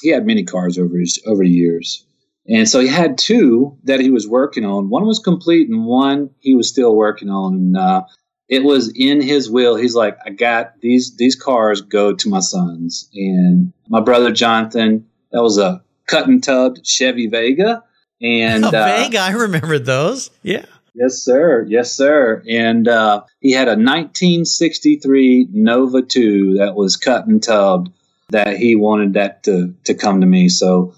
he 0.00 0.10
had 0.10 0.26
many 0.26 0.44
cars 0.44 0.78
over 0.78 0.98
his 0.98 1.20
over 1.26 1.42
the 1.42 1.50
years. 1.50 2.05
And 2.48 2.68
so 2.68 2.80
he 2.80 2.88
had 2.88 3.18
two 3.18 3.76
that 3.84 4.00
he 4.00 4.10
was 4.10 4.28
working 4.28 4.64
on. 4.64 4.88
One 4.88 5.06
was 5.06 5.18
complete, 5.18 5.68
and 5.68 5.84
one 5.84 6.30
he 6.40 6.54
was 6.54 6.68
still 6.68 6.94
working 6.94 7.28
on. 7.28 7.54
And 7.54 7.76
uh, 7.76 8.04
it 8.48 8.62
was 8.62 8.92
in 8.94 9.20
his 9.20 9.50
will. 9.50 9.74
He's 9.76 9.94
like, 9.94 10.16
I 10.24 10.30
got 10.30 10.80
these 10.80 11.16
these 11.16 11.34
cars 11.34 11.80
go 11.80 12.14
to 12.14 12.28
my 12.28 12.40
sons. 12.40 13.08
And 13.14 13.72
my 13.88 14.00
brother 14.00 14.32
Jonathan, 14.32 15.06
that 15.32 15.42
was 15.42 15.58
a 15.58 15.82
cut 16.06 16.28
and 16.28 16.42
tubbed 16.42 16.86
Chevy 16.86 17.26
Vega. 17.26 17.82
And 18.22 18.64
uh, 18.64 18.70
Vega, 18.70 19.18
I 19.18 19.30
remember 19.32 19.78
those. 19.78 20.30
Yeah. 20.42 20.66
Yes, 20.94 21.18
sir. 21.18 21.66
Yes, 21.68 21.92
sir. 21.92 22.42
And 22.48 22.88
uh, 22.88 23.24
he 23.40 23.52
had 23.52 23.68
a 23.68 23.76
1963 23.76 25.48
Nova 25.52 26.00
2 26.00 26.56
that 26.58 26.74
was 26.74 26.96
cut 26.96 27.26
and 27.26 27.42
tubbed 27.42 27.90
that 28.30 28.56
he 28.56 28.76
wanted 28.76 29.12
that 29.12 29.42
to, 29.42 29.74
to 29.84 29.94
come 29.94 30.22
to 30.22 30.26
me. 30.26 30.48
So 30.48 30.94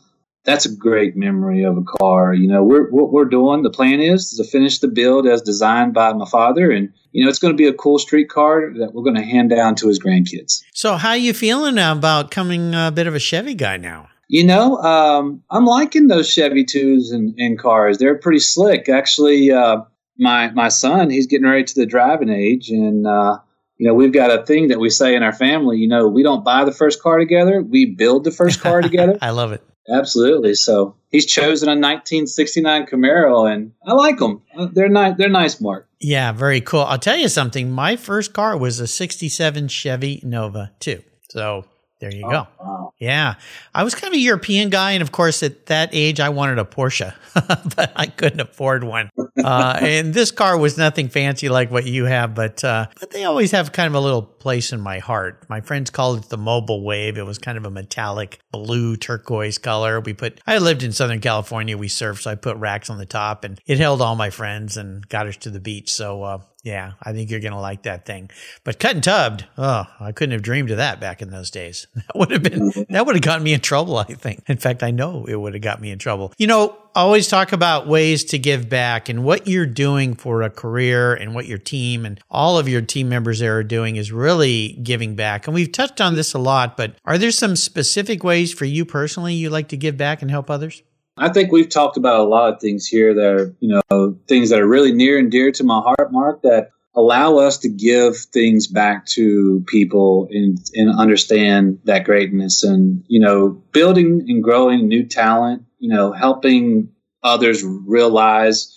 that's 0.49 0.65
a 0.65 0.75
great 0.75 1.15
memory 1.15 1.63
of 1.63 1.77
a 1.77 1.83
car. 1.83 2.33
You 2.33 2.49
know, 2.49 2.65
we're, 2.65 2.89
what 2.89 3.13
we're 3.13 3.27
doing, 3.27 3.63
the 3.63 3.71
plan 3.71 4.01
is 4.01 4.35
to 4.39 4.45
finish 4.45 4.79
the 4.79 4.89
build 4.89 5.27
as 5.27 5.43
designed 5.43 5.93
by 5.93 6.15
my 6.15 6.25
father. 6.25 6.71
And, 6.71 6.91
you 7.13 7.23
know, 7.23 7.29
it's 7.29 7.39
going 7.39 7.53
to 7.53 7.57
be 7.57 7.67
a 7.67 7.75
cool 7.75 7.99
street 7.99 8.31
car 8.31 8.73
that 8.79 8.95
we're 8.95 9.03
going 9.03 9.17
to 9.17 9.23
hand 9.23 9.51
down 9.51 9.75
to 9.75 9.89
his 9.89 9.99
grandkids. 9.99 10.63
So, 10.73 10.97
how 10.97 11.11
are 11.11 11.19
you 11.19 11.35
feeling 11.35 11.77
about 11.77 12.31
coming 12.31 12.75
a 12.75 12.91
bit 12.91 13.07
of 13.07 13.15
a 13.15 13.19
Chevy 13.19 13.55
guy 13.55 13.77
now? 13.77 14.09
You 14.29 14.47
know, 14.47 14.79
um, 14.79 15.43
I'm 15.51 15.67
liking 15.67 16.07
those 16.07 16.31
Chevy 16.31 16.65
2s 16.65 17.13
and, 17.13 17.35
and, 17.39 17.59
cars. 17.59 17.99
They're 17.99 18.17
pretty 18.17 18.41
slick. 18.41 18.89
Actually, 18.89 19.53
uh, 19.53 19.83
my, 20.19 20.51
my 20.53 20.69
son, 20.69 21.11
he's 21.11 21.27
getting 21.27 21.47
ready 21.47 21.65
to 21.65 21.75
the 21.75 21.87
driving 21.87 22.31
age. 22.31 22.71
And, 22.71 23.07
uh, 23.07 23.39
you 23.77 23.87
know, 23.87 23.93
we've 23.93 24.15
got 24.15 24.31
a 24.31 24.47
thing 24.47 24.69
that 24.69 24.81
we 24.81 24.89
say 24.89 25.15
in 25.15 25.23
our 25.23 25.33
family, 25.35 25.77
you 25.77 25.89
know, 25.89 26.09
we 26.09 26.23
don't 26.23 26.43
buy 26.43 26.65
the 26.65 26.73
first 26.73 27.03
car 27.03 27.19
together, 27.19 27.63
we 27.63 27.85
build 27.85 28.25
the 28.25 28.31
first 28.31 28.63
car 28.63 28.81
together. 28.89 29.19
I 29.21 29.31
love 29.31 29.53
it. 29.53 29.63
Absolutely. 29.90 30.55
So 30.55 30.96
he's 31.11 31.27
chosen 31.27 31.68
a 31.68 31.72
1969 31.72 32.87
Camaro, 32.87 33.53
and 33.53 33.72
I 33.87 33.92
like 33.92 34.18
them. 34.18 34.42
Uh, 34.57 34.68
they're 34.72 34.88
nice. 34.88 35.14
They're 35.16 35.29
nice, 35.29 35.61
Mark. 35.61 35.88
Yeah, 36.01 36.33
very 36.33 36.61
cool. 36.61 36.83
I'll 36.83 36.98
tell 36.98 37.16
you 37.16 37.29
something. 37.29 37.70
My 37.70 37.96
first 37.96 38.33
car 38.33 38.57
was 38.57 38.81
a 38.81 38.87
67 38.87 39.68
Chevy 39.68 40.20
Nova 40.22 40.72
too. 40.79 41.03
So 41.31 41.64
there 42.01 42.14
you 42.14 42.24
oh, 42.27 42.31
go. 42.31 42.46
Wow. 42.61 42.78
Yeah. 42.98 43.35
I 43.74 43.85
was 43.85 43.94
kind 43.94 44.12
of 44.12 44.16
a 44.16 44.20
European 44.20 44.70
guy. 44.70 44.92
And 44.92 45.03
of 45.03 45.12
course, 45.12 45.42
at 45.42 45.66
that 45.66 45.90
age, 45.92 46.20
I 46.20 46.29
wanted 46.29 46.59
a 46.59 46.64
Porsche, 46.64 47.14
but 47.77 47.92
I 47.94 48.07
couldn't 48.07 48.40
afford 48.40 48.85
one. 48.85 49.11
Uh, 49.42 49.79
and 49.81 50.12
this 50.14 50.31
car 50.31 50.59
was 50.59 50.77
nothing 50.77 51.09
fancy 51.09 51.48
like 51.48 51.70
what 51.70 51.87
you 51.87 52.07
have, 52.07 52.35
but, 52.35 52.62
uh, 52.64 52.87
but 52.98 53.11
they 53.11 53.24
always 53.24 53.53
have 53.53 53.72
kind 53.72 53.87
of 53.87 53.94
a 53.94 54.01
little 54.01 54.22
place 54.22 54.72
in 54.72 54.81
my 54.81 54.98
heart. 54.98 55.44
My 55.48 55.61
friends 55.61 55.90
called 55.90 56.24
it 56.24 56.29
the 56.29 56.38
Mobile 56.38 56.83
Wave. 56.85 57.18
It 57.18 57.27
was 57.27 57.38
kind 57.38 57.57
of 57.57 57.64
a 57.64 57.70
metallic 57.70 58.40
blue 58.51 58.96
turquoise 58.96 59.59
color. 59.59 60.01
We 60.01 60.14
put, 60.14 60.40
I 60.46 60.59
lived 60.59 60.83
in 60.83 60.92
Southern 60.92 61.20
California. 61.20 61.79
We 61.79 61.88
surfed, 61.88 62.22
so 62.22 62.31
I 62.31 62.35
put 62.35 62.57
racks 62.57 62.90
on 62.90 62.98
the 62.98 63.07
top 63.07 63.44
and 63.44 63.61
it 63.66 63.79
held 63.79 64.03
all 64.03 64.16
my 64.16 64.31
friends 64.31 64.77
and 64.77 65.09
got 65.09 65.27
us 65.27 65.37
to 65.38 65.51
the 65.51 65.61
beach. 65.61 65.92
So, 65.92 66.22
uh, 66.22 66.38
yeah, 66.64 66.92
I 67.01 67.12
think 67.12 67.31
you're 67.31 67.40
going 67.40 67.53
to 67.53 67.61
like 67.61 67.83
that 67.83 68.05
thing. 68.05 68.31
But 68.64 68.81
cut 68.81 68.94
and 68.94 69.05
tubbed, 69.05 69.47
oh, 69.57 69.87
I 70.01 70.11
couldn't 70.11 70.33
have 70.33 70.42
dreamed 70.42 70.73
of 70.73 70.79
that 70.79 71.01
back 71.01 71.23
in 71.23 71.31
those 71.31 71.51
days. 71.51 71.87
That 72.09 72.16
would 72.16 72.31
have 72.31 72.42
been, 72.42 72.71
mm-hmm. 72.71 72.92
that 72.92 73.05
would 73.05 73.16
have 73.16 73.23
gotten 73.23 73.42
me 73.42 73.53
in 73.53 73.61
trouble, 73.61 73.99
I 73.99 74.05
think. 74.05 74.42
In 74.49 74.57
fact, 74.57 74.83
I 74.83 74.90
know 74.90 75.27
it 75.27 75.35
would 75.37 75.53
have 75.53 75.62
got 75.62 75.81
me 75.81 75.90
in 75.90 75.99
trouble. 75.99 76.33
You 76.38 76.47
know, 76.47 76.77
always 76.94 77.29
talk 77.29 77.53
about 77.53 77.87
ways 77.87 78.25
to 78.25 78.38
give 78.38 78.68
back 78.68 79.09
and 79.09 79.25
what 79.25 79.47
you're 79.47 79.66
doing 79.66 80.14
for 80.14 80.42
a 80.42 80.49
career 80.49 81.14
and 81.14 81.35
what 81.35 81.47
your 81.47 81.59
team 81.59 82.07
and 82.07 82.18
all 82.31 82.59
of 82.59 82.68
your 82.68 82.81
team 82.81 83.09
members 83.09 83.40
there 83.40 83.59
are 83.59 83.62
doing 83.62 83.97
is 83.97 84.11
really 84.11 84.73
giving 84.83 85.16
back. 85.16 85.47
And 85.47 85.55
we've 85.55 85.71
touched 85.71 86.01
on 86.01 86.14
this 86.14 86.33
a 86.33 86.38
lot, 86.38 86.77
but 86.77 86.94
are 87.05 87.18
there 87.18 87.31
some 87.31 87.57
specific 87.57 88.25
ways 88.25 88.55
for 88.55 88.64
you 88.64 88.85
personally 88.85 89.35
you 89.35 89.51
like 89.51 89.68
to 89.68 89.77
give 89.77 89.97
back 89.97 90.23
and 90.23 90.31
help 90.31 90.51
others? 90.51 90.83
I 91.18 91.28
think 91.28 91.52
we've 91.52 91.68
talked 91.68 91.96
about 91.96 92.20
a 92.20 92.24
lot 92.24 92.52
of 92.52 92.61
things 92.61 92.87
here 92.87 93.14
that 93.14 93.35
are, 93.35 93.57
you 93.61 93.81
know, 93.90 94.18
things 94.28 94.50
that 94.50 94.61
are 94.61 94.68
really 94.68 94.92
near 94.92 95.18
and 95.18 95.31
dear 95.31 95.50
to 95.52 95.64
my 95.64 95.81
heart, 95.81 96.12
Mark, 96.12 96.42
that 96.42 96.70
allow 96.94 97.37
us 97.38 97.59
to 97.59 97.68
give 97.68 98.16
things 98.16 98.66
back 98.66 99.07
to 99.07 99.64
people 99.68 100.28
and, 100.31 100.59
and 100.74 100.98
understand 100.98 101.78
that 101.85 102.04
greatness. 102.04 102.64
And, 102.64 103.04
you 103.09 103.20
know, 103.20 103.50
building 103.72 104.24
and 104.28 104.42
growing 104.42 104.88
new 104.88 105.04
talent, 105.04 105.64
you 105.78 105.88
know, 105.88 106.12
helping 106.12 106.90
others 107.22 107.64
realize, 107.64 108.76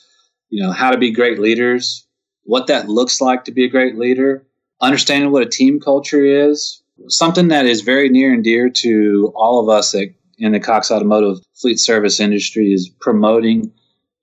you 0.50 0.62
know, 0.64 0.72
how 0.72 0.92
to 0.92 0.98
be 0.98 1.12
great 1.12 1.40
leaders, 1.40 2.06
what 2.44 2.68
that 2.68 2.90
looks 2.90 3.22
like 3.22 3.46
to 3.46 3.52
be 3.52 3.66
a 3.66 3.70
great 3.70 3.98
leader, 3.98 4.46
understanding 4.82 5.32
what 5.32 5.44
a 5.44 5.50
team 5.50 5.80
culture 5.80 6.24
is, 6.24 6.84
something 7.08 7.48
that 7.48 7.66
is 7.66 7.82
very 7.82 8.10
near 8.10 8.34
and 8.34 8.44
dear 8.44 8.70
to 8.70 9.32
all 9.36 9.60
of 9.60 9.70
us 9.70 9.96
at 9.96 10.10
in 10.42 10.52
the 10.52 10.60
Cox 10.60 10.92
Automotive 10.92 11.38
fleet 11.54 11.80
service 11.80 12.20
industry 12.20 12.74
is 12.74 12.90
promoting 13.00 13.72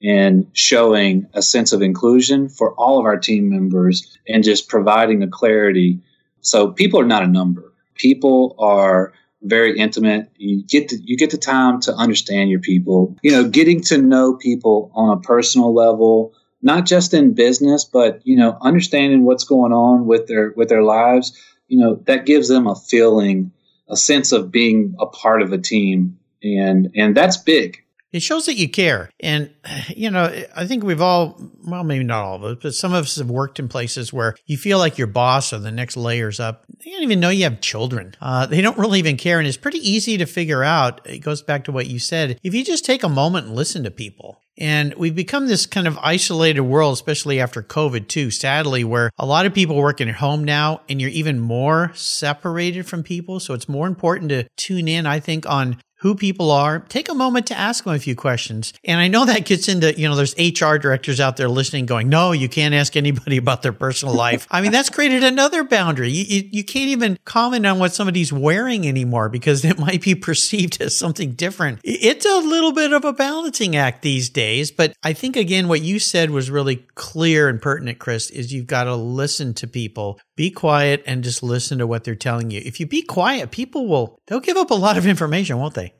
and 0.02 0.46
showing 0.52 1.26
a 1.32 1.42
sense 1.42 1.72
of 1.72 1.80
inclusion 1.80 2.48
for 2.48 2.74
all 2.74 2.98
of 2.98 3.06
our 3.06 3.16
team 3.16 3.48
members 3.48 4.18
and 4.28 4.44
just 4.44 4.68
providing 4.68 5.20
the 5.20 5.28
clarity. 5.28 6.00
So 6.40 6.72
people 6.72 7.00
are 7.00 7.06
not 7.06 7.22
a 7.22 7.28
number. 7.28 7.72
People 7.94 8.56
are 8.58 9.12
very 9.42 9.78
intimate. 9.78 10.30
You 10.36 10.64
get 10.64 10.88
the, 10.88 11.00
you 11.02 11.16
get 11.16 11.30
the 11.30 11.38
time 11.38 11.80
to 11.82 11.94
understand 11.94 12.50
your 12.50 12.60
people. 12.60 13.16
You 13.22 13.32
know, 13.32 13.48
getting 13.48 13.80
to 13.82 13.98
know 13.98 14.34
people 14.34 14.90
on 14.94 15.16
a 15.16 15.20
personal 15.20 15.72
level, 15.72 16.34
not 16.62 16.84
just 16.84 17.14
in 17.14 17.34
business, 17.34 17.84
but 17.84 18.20
you 18.24 18.36
know, 18.36 18.58
understanding 18.60 19.24
what's 19.24 19.44
going 19.44 19.72
on 19.72 20.06
with 20.06 20.26
their 20.26 20.52
with 20.56 20.68
their 20.68 20.82
lives. 20.82 21.36
You 21.68 21.78
know, 21.78 22.02
that 22.06 22.26
gives 22.26 22.48
them 22.48 22.66
a 22.66 22.74
feeling 22.74 23.52
a 23.88 23.96
sense 23.96 24.32
of 24.32 24.50
being 24.50 24.94
a 24.98 25.06
part 25.06 25.42
of 25.42 25.52
a 25.52 25.58
team, 25.58 26.18
and 26.42 26.90
and 26.94 27.16
that's 27.16 27.36
big. 27.36 27.84
It 28.12 28.22
shows 28.22 28.46
that 28.46 28.56
you 28.56 28.68
care. 28.70 29.10
And, 29.20 29.50
you 29.88 30.10
know, 30.10 30.44
I 30.56 30.66
think 30.66 30.82
we've 30.82 31.00
all, 31.00 31.38
well, 31.66 31.84
maybe 31.84 32.04
not 32.04 32.24
all 32.24 32.36
of 32.36 32.44
us, 32.44 32.58
but 32.62 32.74
some 32.74 32.94
of 32.94 33.04
us 33.04 33.16
have 33.16 33.30
worked 33.30 33.58
in 33.58 33.68
places 33.68 34.12
where 34.12 34.34
you 34.46 34.56
feel 34.56 34.78
like 34.78 34.96
your 34.96 35.06
boss 35.06 35.52
or 35.52 35.58
the 35.58 35.70
next 35.70 35.96
layers 35.96 36.40
up, 36.40 36.64
they 36.82 36.90
don't 36.90 37.02
even 37.02 37.20
know 37.20 37.28
you 37.28 37.44
have 37.44 37.60
children. 37.60 38.14
Uh, 38.20 38.46
they 38.46 38.62
don't 38.62 38.78
really 38.78 38.98
even 38.98 39.16
care. 39.16 39.38
And 39.38 39.46
it's 39.46 39.58
pretty 39.58 39.78
easy 39.78 40.16
to 40.16 40.26
figure 40.26 40.64
out. 40.64 41.06
It 41.06 41.18
goes 41.18 41.42
back 41.42 41.64
to 41.64 41.72
what 41.72 41.86
you 41.86 41.98
said. 41.98 42.38
If 42.42 42.54
you 42.54 42.64
just 42.64 42.84
take 42.84 43.02
a 43.02 43.08
moment 43.08 43.48
and 43.48 43.56
listen 43.56 43.84
to 43.84 43.90
people, 43.90 44.40
and 44.60 44.94
we've 44.94 45.14
become 45.14 45.46
this 45.46 45.66
kind 45.66 45.86
of 45.86 45.98
isolated 45.98 46.62
world, 46.62 46.94
especially 46.94 47.40
after 47.40 47.62
COVID, 47.62 48.08
too, 48.08 48.30
sadly, 48.32 48.82
where 48.82 49.10
a 49.16 49.26
lot 49.26 49.46
of 49.46 49.54
people 49.54 49.76
working 49.76 50.08
at 50.08 50.16
home 50.16 50.42
now 50.42 50.80
and 50.88 51.00
you're 51.00 51.10
even 51.10 51.38
more 51.38 51.92
separated 51.94 52.84
from 52.84 53.04
people. 53.04 53.38
So 53.38 53.54
it's 53.54 53.68
more 53.68 53.86
important 53.86 54.30
to 54.30 54.48
tune 54.56 54.88
in, 54.88 55.06
I 55.06 55.20
think, 55.20 55.48
on 55.48 55.80
who 56.00 56.14
people 56.14 56.50
are, 56.50 56.80
take 56.80 57.08
a 57.08 57.14
moment 57.14 57.46
to 57.48 57.58
ask 57.58 57.84
them 57.84 57.94
a 57.94 57.98
few 57.98 58.14
questions. 58.14 58.72
And 58.84 59.00
I 59.00 59.08
know 59.08 59.24
that 59.24 59.44
gets 59.44 59.68
into, 59.68 59.98
you 59.98 60.08
know, 60.08 60.14
there's 60.14 60.34
HR 60.38 60.76
directors 60.76 61.20
out 61.20 61.36
there 61.36 61.48
listening 61.48 61.86
going, 61.86 62.08
no, 62.08 62.32
you 62.32 62.48
can't 62.48 62.74
ask 62.74 62.96
anybody 62.96 63.36
about 63.38 63.62
their 63.62 63.72
personal 63.72 64.14
life. 64.14 64.46
I 64.50 64.60
mean, 64.60 64.72
that's 64.72 64.90
created 64.90 65.24
another 65.24 65.64
boundary. 65.64 66.10
You, 66.10 66.24
you, 66.24 66.48
you, 66.52 66.64
can't 66.64 66.90
even 66.90 67.18
comment 67.24 67.66
on 67.66 67.78
what 67.78 67.94
somebody's 67.94 68.32
wearing 68.32 68.86
anymore 68.86 69.28
because 69.28 69.64
it 69.64 69.78
might 69.78 70.02
be 70.02 70.14
perceived 70.28 70.80
as 70.80 70.96
something 70.96 71.32
different. 71.32 71.80
It's 71.82 72.26
a 72.26 72.38
little 72.38 72.72
bit 72.72 72.92
of 72.92 73.04
a 73.04 73.12
balancing 73.12 73.74
act 73.74 74.02
these 74.02 74.28
days. 74.28 74.70
But 74.70 74.92
I 75.02 75.12
think, 75.12 75.36
again, 75.36 75.66
what 75.68 75.82
you 75.82 75.98
said 75.98 76.30
was 76.30 76.50
really 76.50 76.86
clear 76.94 77.48
and 77.48 77.60
pertinent, 77.60 77.98
Chris, 77.98 78.30
is 78.30 78.52
you've 78.52 78.66
got 78.66 78.84
to 78.84 78.94
listen 78.94 79.54
to 79.54 79.66
people, 79.66 80.20
be 80.38 80.50
quiet 80.52 81.02
and 81.04 81.24
just 81.24 81.42
listen 81.42 81.78
to 81.78 81.86
what 81.86 82.04
they're 82.04 82.14
telling 82.14 82.52
you. 82.52 82.62
If 82.64 82.78
you 82.78 82.86
be 82.86 83.02
quiet, 83.02 83.50
people 83.50 83.88
will, 83.88 84.20
they'll 84.28 84.38
give 84.38 84.56
up 84.56 84.70
a 84.70 84.74
lot 84.74 84.96
of 84.96 85.04
information, 85.04 85.58
won't 85.58 85.74
they? 85.74 85.92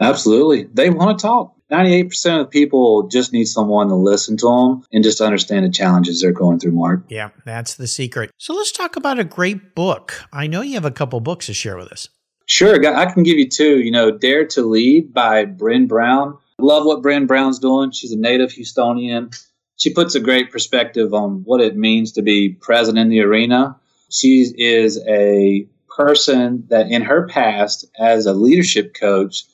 Absolutely. 0.00 0.64
They 0.64 0.90
want 0.90 1.18
to 1.18 1.22
talk. 1.22 1.56
98% 1.72 2.42
of 2.42 2.50
people 2.50 3.08
just 3.08 3.32
need 3.32 3.46
someone 3.46 3.88
to 3.88 3.94
listen 3.94 4.36
to 4.36 4.46
them 4.46 4.86
and 4.92 5.02
just 5.02 5.22
understand 5.22 5.64
the 5.64 5.70
challenges 5.70 6.20
they're 6.20 6.30
going 6.30 6.60
through, 6.60 6.72
Mark. 6.72 7.04
Yeah, 7.08 7.30
that's 7.46 7.74
the 7.76 7.86
secret. 7.86 8.30
So 8.36 8.52
let's 8.52 8.70
talk 8.70 8.96
about 8.96 9.18
a 9.18 9.24
great 9.24 9.74
book. 9.74 10.22
I 10.30 10.46
know 10.46 10.60
you 10.60 10.74
have 10.74 10.84
a 10.84 10.90
couple 10.90 11.18
books 11.20 11.46
to 11.46 11.54
share 11.54 11.78
with 11.78 11.90
us. 11.90 12.10
Sure. 12.44 12.74
I 12.94 13.10
can 13.10 13.22
give 13.22 13.38
you 13.38 13.48
two. 13.48 13.80
You 13.80 13.90
know, 13.90 14.10
Dare 14.10 14.46
to 14.48 14.62
Lead 14.62 15.14
by 15.14 15.46
Brené 15.46 15.88
Brown. 15.88 16.36
Love 16.58 16.84
what 16.84 17.02
Brené 17.02 17.26
Brown's 17.26 17.58
doing. 17.58 17.92
She's 17.92 18.12
a 18.12 18.18
native 18.18 18.50
Houstonian. 18.52 19.34
She 19.76 19.92
puts 19.92 20.14
a 20.14 20.20
great 20.20 20.50
perspective 20.50 21.12
on 21.12 21.42
what 21.44 21.60
it 21.60 21.76
means 21.76 22.12
to 22.12 22.22
be 22.22 22.50
present 22.50 22.98
in 22.98 23.08
the 23.08 23.20
arena. 23.20 23.76
She 24.10 24.46
is 24.56 25.02
a 25.08 25.66
person 25.96 26.64
that 26.70 26.90
in 26.90 27.02
her 27.02 27.26
past 27.26 27.86
as 27.98 28.26
a 28.26 28.32
leadership 28.32 28.94
coach 28.94 29.44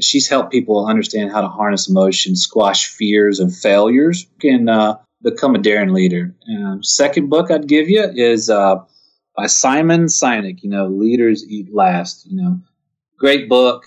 she's 0.00 0.28
helped 0.28 0.52
people 0.52 0.86
understand 0.86 1.30
how 1.32 1.40
to 1.40 1.48
harness 1.48 1.88
emotion, 1.88 2.36
squash 2.36 2.88
fears 2.88 3.40
and 3.40 3.54
failures, 3.54 4.26
and 4.42 4.70
uh, 4.70 4.96
become 5.22 5.54
a 5.54 5.58
daring 5.58 5.92
leader. 5.92 6.34
Um, 6.48 6.82
second 6.82 7.28
book 7.28 7.50
I'd 7.50 7.68
give 7.68 7.88
you 7.88 8.02
is 8.14 8.50
uh, 8.50 8.76
by 9.36 9.46
Simon 9.46 10.06
Sinek. 10.06 10.62
You 10.62 10.70
know, 10.70 10.86
Leaders 10.86 11.44
Eat 11.48 11.74
Last. 11.74 12.26
You 12.26 12.42
know, 12.42 12.60
great 13.18 13.48
book. 13.48 13.84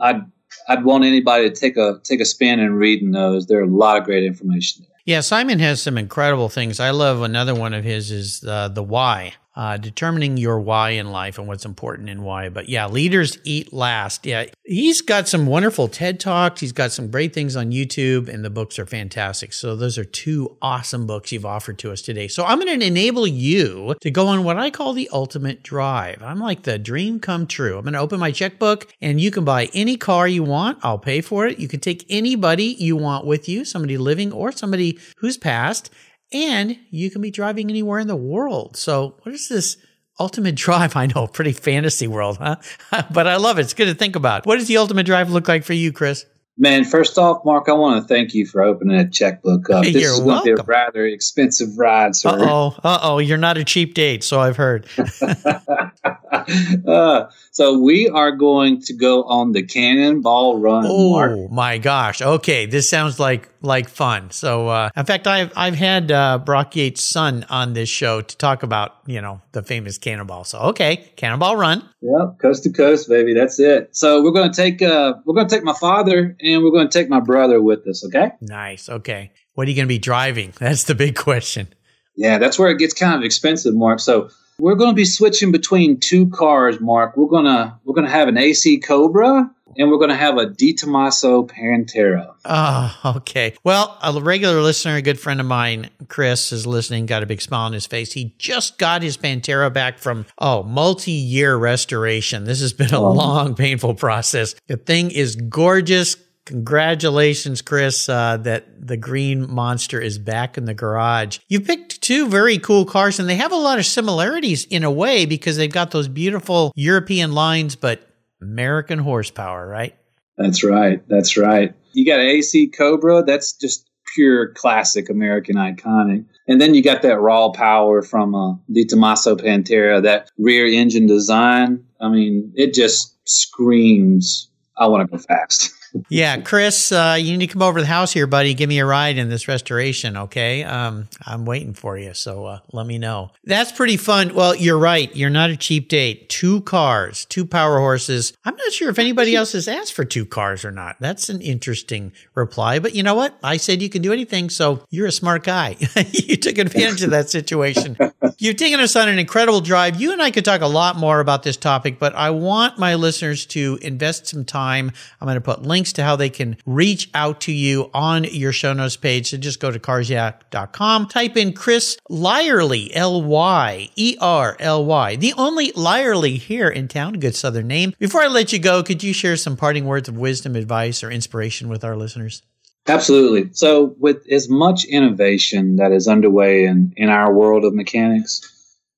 I'd 0.00 0.22
I'd 0.68 0.84
want 0.84 1.04
anybody 1.04 1.48
to 1.48 1.54
take 1.54 1.76
a 1.76 2.00
take 2.02 2.20
a 2.20 2.24
spin 2.24 2.60
and 2.60 2.76
reading 2.76 3.12
those. 3.12 3.46
There 3.46 3.60
are 3.60 3.64
a 3.64 3.68
lot 3.68 3.98
of 3.98 4.04
great 4.04 4.24
information. 4.24 4.86
Yeah, 5.04 5.20
Simon 5.20 5.58
has 5.60 5.80
some 5.82 5.96
incredible 5.96 6.48
things. 6.48 6.78
I 6.78 6.90
love 6.90 7.22
another 7.22 7.54
one 7.54 7.74
of 7.74 7.84
his 7.84 8.10
is 8.10 8.44
uh, 8.44 8.68
the 8.68 8.82
why 8.82 9.34
uh, 9.60 9.76
determining 9.76 10.38
your 10.38 10.58
why 10.58 10.88
in 10.88 11.12
life 11.12 11.36
and 11.36 11.46
what's 11.46 11.66
important 11.66 12.08
and 12.08 12.24
why. 12.24 12.48
But 12.48 12.70
yeah, 12.70 12.86
leaders 12.86 13.36
eat 13.44 13.74
last. 13.74 14.24
Yeah, 14.24 14.46
he's 14.64 15.02
got 15.02 15.28
some 15.28 15.44
wonderful 15.44 15.86
TED 15.86 16.18
Talks. 16.18 16.62
He's 16.62 16.72
got 16.72 16.92
some 16.92 17.10
great 17.10 17.34
things 17.34 17.56
on 17.56 17.70
YouTube, 17.70 18.30
and 18.30 18.42
the 18.42 18.48
books 18.48 18.78
are 18.78 18.86
fantastic. 18.86 19.52
So 19.52 19.76
those 19.76 19.98
are 19.98 20.04
two 20.04 20.56
awesome 20.62 21.06
books 21.06 21.30
you've 21.30 21.44
offered 21.44 21.78
to 21.80 21.92
us 21.92 22.00
today. 22.00 22.26
So 22.26 22.42
I'm 22.42 22.58
going 22.58 22.80
to 22.80 22.86
enable 22.86 23.26
you 23.26 23.94
to 24.00 24.10
go 24.10 24.28
on 24.28 24.44
what 24.44 24.56
I 24.56 24.70
call 24.70 24.94
the 24.94 25.10
ultimate 25.12 25.62
drive. 25.62 26.22
I'm 26.22 26.40
like 26.40 26.62
the 26.62 26.78
dream 26.78 27.20
come 27.20 27.46
true. 27.46 27.76
I'm 27.76 27.84
going 27.84 27.92
to 27.92 28.00
open 28.00 28.18
my 28.18 28.32
checkbook, 28.32 28.90
and 29.02 29.20
you 29.20 29.30
can 29.30 29.44
buy 29.44 29.68
any 29.74 29.98
car 29.98 30.26
you 30.26 30.42
want. 30.42 30.78
I'll 30.82 30.98
pay 30.98 31.20
for 31.20 31.46
it. 31.46 31.58
You 31.58 31.68
can 31.68 31.80
take 31.80 32.06
anybody 32.08 32.76
you 32.78 32.96
want 32.96 33.26
with 33.26 33.46
you, 33.46 33.66
somebody 33.66 33.98
living 33.98 34.32
or 34.32 34.52
somebody 34.52 34.98
who's 35.18 35.36
passed 35.36 35.90
and 36.32 36.78
you 36.90 37.10
can 37.10 37.20
be 37.20 37.30
driving 37.30 37.70
anywhere 37.70 37.98
in 37.98 38.06
the 38.06 38.16
world. 38.16 38.76
So, 38.76 39.16
what 39.22 39.34
is 39.34 39.48
this 39.48 39.76
Ultimate 40.18 40.54
Drive, 40.56 40.96
I 40.96 41.06
know, 41.06 41.26
pretty 41.26 41.52
fantasy 41.52 42.06
world, 42.06 42.38
huh? 42.38 42.56
but 43.12 43.26
I 43.26 43.36
love 43.36 43.58
it. 43.58 43.62
It's 43.62 43.74
good 43.74 43.86
to 43.86 43.94
think 43.94 44.16
about. 44.16 44.46
What 44.46 44.58
does 44.58 44.68
the 44.68 44.76
Ultimate 44.76 45.06
Drive 45.06 45.30
look 45.30 45.48
like 45.48 45.64
for 45.64 45.72
you, 45.72 45.92
Chris? 45.92 46.26
Man, 46.58 46.84
first 46.84 47.16
off, 47.16 47.42
Mark, 47.44 47.68
I 47.68 47.72
want 47.72 48.02
to 48.02 48.06
thank 48.06 48.34
you 48.34 48.44
for 48.44 48.60
opening 48.60 48.98
a 48.98 49.08
checkbook 49.08 49.70
up. 49.70 49.82
This 49.82 49.94
you're 49.94 50.12
is 50.12 50.20
going 50.20 50.38
to 50.40 50.56
be 50.56 50.60
a 50.60 50.64
rather 50.64 51.06
expensive 51.06 51.78
ride, 51.78 52.14
sir. 52.14 52.28
Uh 52.30 52.36
oh, 52.40 52.76
uh 52.84 52.98
oh, 53.02 53.18
you're 53.18 53.38
not 53.38 53.56
a 53.56 53.64
cheap 53.64 53.94
date, 53.94 54.22
so 54.22 54.40
I've 54.40 54.56
heard. 54.56 54.86
uh, 56.86 57.26
so 57.50 57.78
we 57.78 58.08
are 58.08 58.32
going 58.32 58.80
to 58.82 58.92
go 58.92 59.24
on 59.24 59.52
the 59.52 59.62
Cannonball 59.62 60.58
Run, 60.58 60.82
Mark. 60.82 61.32
Oh 61.34 61.48
my 61.48 61.78
gosh. 61.78 62.22
Okay, 62.22 62.66
this 62.66 62.88
sounds 62.88 63.18
like 63.18 63.48
like 63.62 63.88
fun. 63.88 64.30
So, 64.30 64.68
uh, 64.68 64.90
in 64.96 65.06
fact, 65.06 65.26
I've 65.26 65.52
I've 65.56 65.74
had 65.74 66.12
uh, 66.12 66.38
Brock 66.38 66.76
Yates' 66.76 67.02
son 67.02 67.44
on 67.48 67.72
this 67.72 67.88
show 67.88 68.20
to 68.20 68.36
talk 68.36 68.62
about 68.62 68.96
you 69.06 69.20
know 69.20 69.40
the 69.52 69.62
famous 69.62 69.98
Cannonball. 69.98 70.44
So, 70.44 70.58
okay, 70.58 71.10
Cannonball 71.16 71.56
Run. 71.56 71.88
Yep, 72.02 72.38
coast 72.40 72.62
to 72.62 72.70
coast, 72.70 73.08
baby. 73.08 73.34
That's 73.34 73.60
it. 73.60 73.94
So 73.94 74.22
we're 74.22 74.30
going 74.30 74.50
to 74.50 74.56
take 74.56 74.80
uh, 74.80 75.14
we're 75.24 75.34
to 75.42 75.54
take 75.54 75.64
my 75.64 75.74
father 75.74 76.34
and 76.40 76.62
we're 76.62 76.70
going 76.70 76.88
to 76.88 76.98
take 76.98 77.10
my 77.10 77.20
brother 77.20 77.60
with 77.60 77.86
us. 77.86 78.04
Okay. 78.06 78.30
Nice. 78.40 78.88
Okay, 78.88 79.32
what 79.54 79.66
are 79.66 79.70
you 79.70 79.76
going 79.76 79.86
to 79.86 79.94
be 79.94 79.98
driving? 79.98 80.54
That's 80.58 80.84
the 80.84 80.94
big 80.94 81.16
question. 81.16 81.68
Yeah, 82.16 82.38
that's 82.38 82.58
where 82.58 82.68
it 82.68 82.78
gets 82.78 82.92
kind 82.92 83.14
of 83.14 83.22
expensive, 83.22 83.74
Mark. 83.74 83.98
So 84.00 84.28
we're 84.58 84.74
going 84.74 84.90
to 84.90 84.96
be 84.96 85.06
switching 85.06 85.52
between 85.52 85.98
two 85.98 86.28
cars, 86.28 86.78
Mark. 86.80 87.16
We're 87.16 87.28
gonna 87.28 87.78
we're 87.84 87.94
gonna 87.94 88.10
have 88.10 88.28
an 88.28 88.36
AC 88.36 88.80
Cobra 88.80 89.50
and 89.76 89.90
we're 89.90 89.98
gonna 89.98 90.16
have 90.16 90.36
a 90.36 90.46
De 90.46 90.72
Tomaso 90.74 91.44
Pantera. 91.46 92.34
Oh, 92.44 93.00
okay. 93.16 93.54
Well, 93.64 93.98
a 94.02 94.12
regular 94.20 94.60
listener, 94.60 94.96
a 94.96 95.02
good 95.02 95.18
friend 95.20 95.40
of 95.40 95.46
mine, 95.46 95.90
Chris, 96.08 96.52
is 96.52 96.66
listening, 96.66 97.06
got 97.06 97.22
a 97.22 97.26
big 97.26 97.40
smile 97.42 97.66
on 97.66 97.72
his 97.72 97.86
face. 97.86 98.12
He 98.12 98.34
just 98.38 98.78
got 98.78 99.02
his 99.02 99.16
Pantera 99.16 99.72
back 99.72 99.98
from, 99.98 100.26
oh, 100.38 100.62
multi 100.62 101.12
year 101.12 101.56
restoration. 101.56 102.44
This 102.44 102.60
has 102.60 102.72
been 102.72 102.94
a 102.94 103.00
Oh. 103.00 103.12
long, 103.12 103.54
painful 103.54 103.94
process. 103.94 104.54
The 104.66 104.76
thing 104.76 105.10
is 105.10 105.36
gorgeous. 105.36 106.16
Congratulations, 106.46 107.62
Chris, 107.62 108.08
uh, 108.08 108.36
that 108.38 108.86
the 108.86 108.96
green 108.96 109.52
monster 109.52 110.00
is 110.00 110.18
back 110.18 110.56
in 110.56 110.64
the 110.64 110.74
garage. 110.74 111.38
You 111.48 111.60
picked 111.60 112.00
two 112.00 112.28
very 112.28 112.58
cool 112.58 112.84
cars, 112.84 113.18
and 113.20 113.28
they 113.28 113.34
have 113.36 113.52
a 113.52 113.56
lot 113.56 113.78
of 113.78 113.86
similarities 113.86 114.64
in 114.64 114.82
a 114.82 114.90
way 114.90 115.26
because 115.26 115.56
they've 115.56 115.70
got 115.72 115.90
those 115.90 116.08
beautiful 116.08 116.72
European 116.76 117.32
lines, 117.32 117.76
but 117.76 118.02
American 118.40 118.98
horsepower, 118.98 119.66
right? 119.66 119.96
That's 120.36 120.64
right. 120.64 121.06
That's 121.08 121.36
right. 121.36 121.74
You 121.92 122.06
got 122.06 122.20
AC 122.20 122.68
Cobra. 122.68 123.22
That's 123.22 123.52
just 123.52 123.88
pure 124.14 124.52
classic 124.54 125.08
American 125.10 125.56
iconic. 125.56 126.24
And 126.48 126.60
then 126.60 126.74
you 126.74 126.82
got 126.82 127.02
that 127.02 127.20
raw 127.20 127.50
power 127.50 128.02
from 128.02 128.34
uh, 128.34 128.54
De 128.72 128.84
Tomaso 128.84 129.36
Pantera, 129.36 130.02
that 130.02 130.30
rear 130.38 130.66
engine 130.66 131.06
design. 131.06 131.84
I 132.00 132.08
mean, 132.08 132.52
it 132.56 132.74
just 132.74 133.16
screams, 133.28 134.50
I 134.76 134.88
want 134.88 135.08
to 135.08 135.16
go 135.16 135.22
fast. 135.22 135.72
Yeah, 136.08 136.40
Chris, 136.40 136.92
uh, 136.92 137.16
you 137.18 137.36
need 137.36 137.46
to 137.46 137.52
come 137.52 137.62
over 137.62 137.78
to 137.78 137.82
the 137.82 137.88
house 137.88 138.12
here, 138.12 138.26
buddy. 138.26 138.54
Give 138.54 138.68
me 138.68 138.78
a 138.78 138.86
ride 138.86 139.18
in 139.18 139.28
this 139.28 139.48
restoration, 139.48 140.16
okay? 140.16 140.64
Um, 140.64 141.08
I'm 141.26 141.44
waiting 141.44 141.74
for 141.74 141.98
you, 141.98 142.14
so 142.14 142.46
uh, 142.46 142.58
let 142.72 142.86
me 142.86 142.98
know. 142.98 143.30
That's 143.44 143.72
pretty 143.72 143.96
fun. 143.96 144.34
Well, 144.34 144.54
you're 144.54 144.78
right. 144.78 145.14
You're 145.14 145.30
not 145.30 145.50
a 145.50 145.56
cheap 145.56 145.88
date. 145.88 146.28
Two 146.28 146.60
cars, 146.62 147.24
two 147.26 147.44
power 147.44 147.78
horses. 147.78 148.32
I'm 148.44 148.56
not 148.56 148.72
sure 148.72 148.90
if 148.90 148.98
anybody 148.98 149.34
else 149.34 149.52
has 149.52 149.68
asked 149.68 149.92
for 149.92 150.04
two 150.04 150.26
cars 150.26 150.64
or 150.64 150.70
not. 150.70 150.96
That's 151.00 151.28
an 151.28 151.40
interesting 151.40 152.12
reply. 152.34 152.78
But 152.78 152.94
you 152.94 153.02
know 153.02 153.14
what? 153.14 153.38
I 153.42 153.56
said 153.56 153.82
you 153.82 153.88
can 153.88 154.02
do 154.02 154.12
anything, 154.12 154.50
so 154.50 154.84
you're 154.90 155.06
a 155.06 155.12
smart 155.12 155.44
guy. 155.44 155.76
you 156.12 156.36
took 156.36 156.58
advantage 156.58 157.02
of 157.02 157.10
that 157.10 157.30
situation. 157.30 157.96
You've 158.42 158.56
taken 158.56 158.80
us 158.80 158.96
on 158.96 159.06
an 159.06 159.18
incredible 159.18 159.60
drive. 159.60 160.00
You 160.00 160.12
and 160.12 160.22
I 160.22 160.30
could 160.30 160.46
talk 160.46 160.62
a 160.62 160.66
lot 160.66 160.96
more 160.96 161.20
about 161.20 161.42
this 161.42 161.58
topic, 161.58 161.98
but 161.98 162.14
I 162.14 162.30
want 162.30 162.78
my 162.78 162.94
listeners 162.94 163.44
to 163.48 163.78
invest 163.82 164.28
some 164.28 164.46
time. 164.46 164.92
I'm 165.20 165.26
going 165.26 165.34
to 165.34 165.42
put 165.42 165.60
links 165.60 165.92
to 165.94 166.04
how 166.04 166.16
they 166.16 166.30
can 166.30 166.56
reach 166.64 167.10
out 167.12 167.42
to 167.42 167.52
you 167.52 167.90
on 167.92 168.24
your 168.24 168.52
show 168.52 168.72
notes 168.72 168.96
page. 168.96 169.28
So 169.28 169.36
just 169.36 169.60
go 169.60 169.70
to 169.70 169.78
carsyeah.com, 169.78 171.08
type 171.08 171.36
in 171.36 171.52
Chris 171.52 171.98
Lyerly, 172.10 172.88
L 172.94 173.20
Y 173.20 173.90
E 173.96 174.16
R 174.18 174.56
L 174.58 174.86
Y, 174.86 175.16
the 175.16 175.34
only 175.34 175.72
Lyerly 175.72 176.38
here 176.38 176.70
in 176.70 176.88
town. 176.88 177.20
Good 177.20 177.36
southern 177.36 177.66
name. 177.66 177.92
Before 177.98 178.22
I 178.22 178.28
let 178.28 178.54
you 178.54 178.58
go, 178.58 178.82
could 178.82 179.02
you 179.02 179.12
share 179.12 179.36
some 179.36 179.58
parting 179.58 179.84
words 179.84 180.08
of 180.08 180.16
wisdom, 180.16 180.56
advice, 180.56 181.04
or 181.04 181.10
inspiration 181.10 181.68
with 181.68 181.84
our 181.84 181.94
listeners? 181.94 182.40
Absolutely. 182.88 183.50
So, 183.52 183.94
with 183.98 184.26
as 184.30 184.48
much 184.48 184.84
innovation 184.84 185.76
that 185.76 185.92
is 185.92 186.08
underway 186.08 186.64
in, 186.64 186.92
in 186.96 187.08
our 187.08 187.32
world 187.32 187.64
of 187.64 187.74
mechanics, 187.74 188.40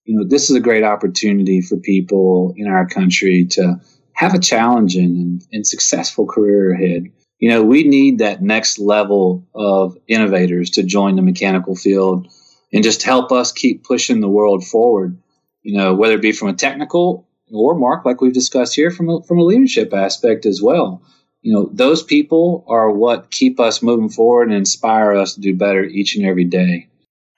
you 0.04 0.16
know, 0.16 0.24
this 0.26 0.50
is 0.50 0.56
a 0.56 0.60
great 0.60 0.84
opportunity 0.84 1.60
for 1.60 1.76
people 1.76 2.54
in 2.56 2.68
our 2.68 2.86
country 2.86 3.44
to 3.50 3.80
have 4.14 4.34
a 4.34 4.38
challenging 4.38 5.16
and, 5.16 5.46
and 5.52 5.66
successful 5.66 6.26
career 6.26 6.72
ahead. 6.72 7.04
You 7.38 7.50
know, 7.50 7.62
we 7.64 7.82
need 7.84 8.18
that 8.18 8.40
next 8.40 8.78
level 8.78 9.48
of 9.54 9.96
innovators 10.06 10.70
to 10.70 10.82
join 10.84 11.16
the 11.16 11.22
mechanical 11.22 11.74
field 11.74 12.28
and 12.72 12.84
just 12.84 13.02
help 13.02 13.32
us 13.32 13.52
keep 13.52 13.84
pushing 13.84 14.20
the 14.20 14.28
world 14.28 14.64
forward. 14.64 15.18
You 15.62 15.76
know, 15.76 15.94
whether 15.94 16.14
it 16.14 16.22
be 16.22 16.32
from 16.32 16.48
a 16.48 16.54
technical 16.54 17.28
or 17.50 17.74
Mark, 17.74 18.04
like 18.04 18.20
we've 18.20 18.32
discussed 18.32 18.74
here, 18.74 18.90
from 18.90 19.08
a, 19.08 19.22
from 19.24 19.38
a 19.38 19.44
leadership 19.44 19.92
aspect 19.92 20.46
as 20.46 20.62
well 20.62 21.02
you 21.42 21.52
know 21.52 21.68
those 21.72 22.02
people 22.02 22.64
are 22.68 22.90
what 22.90 23.30
keep 23.30 23.60
us 23.60 23.82
moving 23.82 24.08
forward 24.08 24.48
and 24.48 24.56
inspire 24.56 25.14
us 25.14 25.34
to 25.34 25.40
do 25.40 25.54
better 25.54 25.84
each 25.84 26.16
and 26.16 26.24
every 26.24 26.44
day 26.44 26.88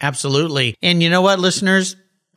Absolutely. 0.00 0.76
And 0.82 1.02
you 1.02 1.08
know 1.08 1.22
what, 1.22 1.38
listeners? 1.38 1.96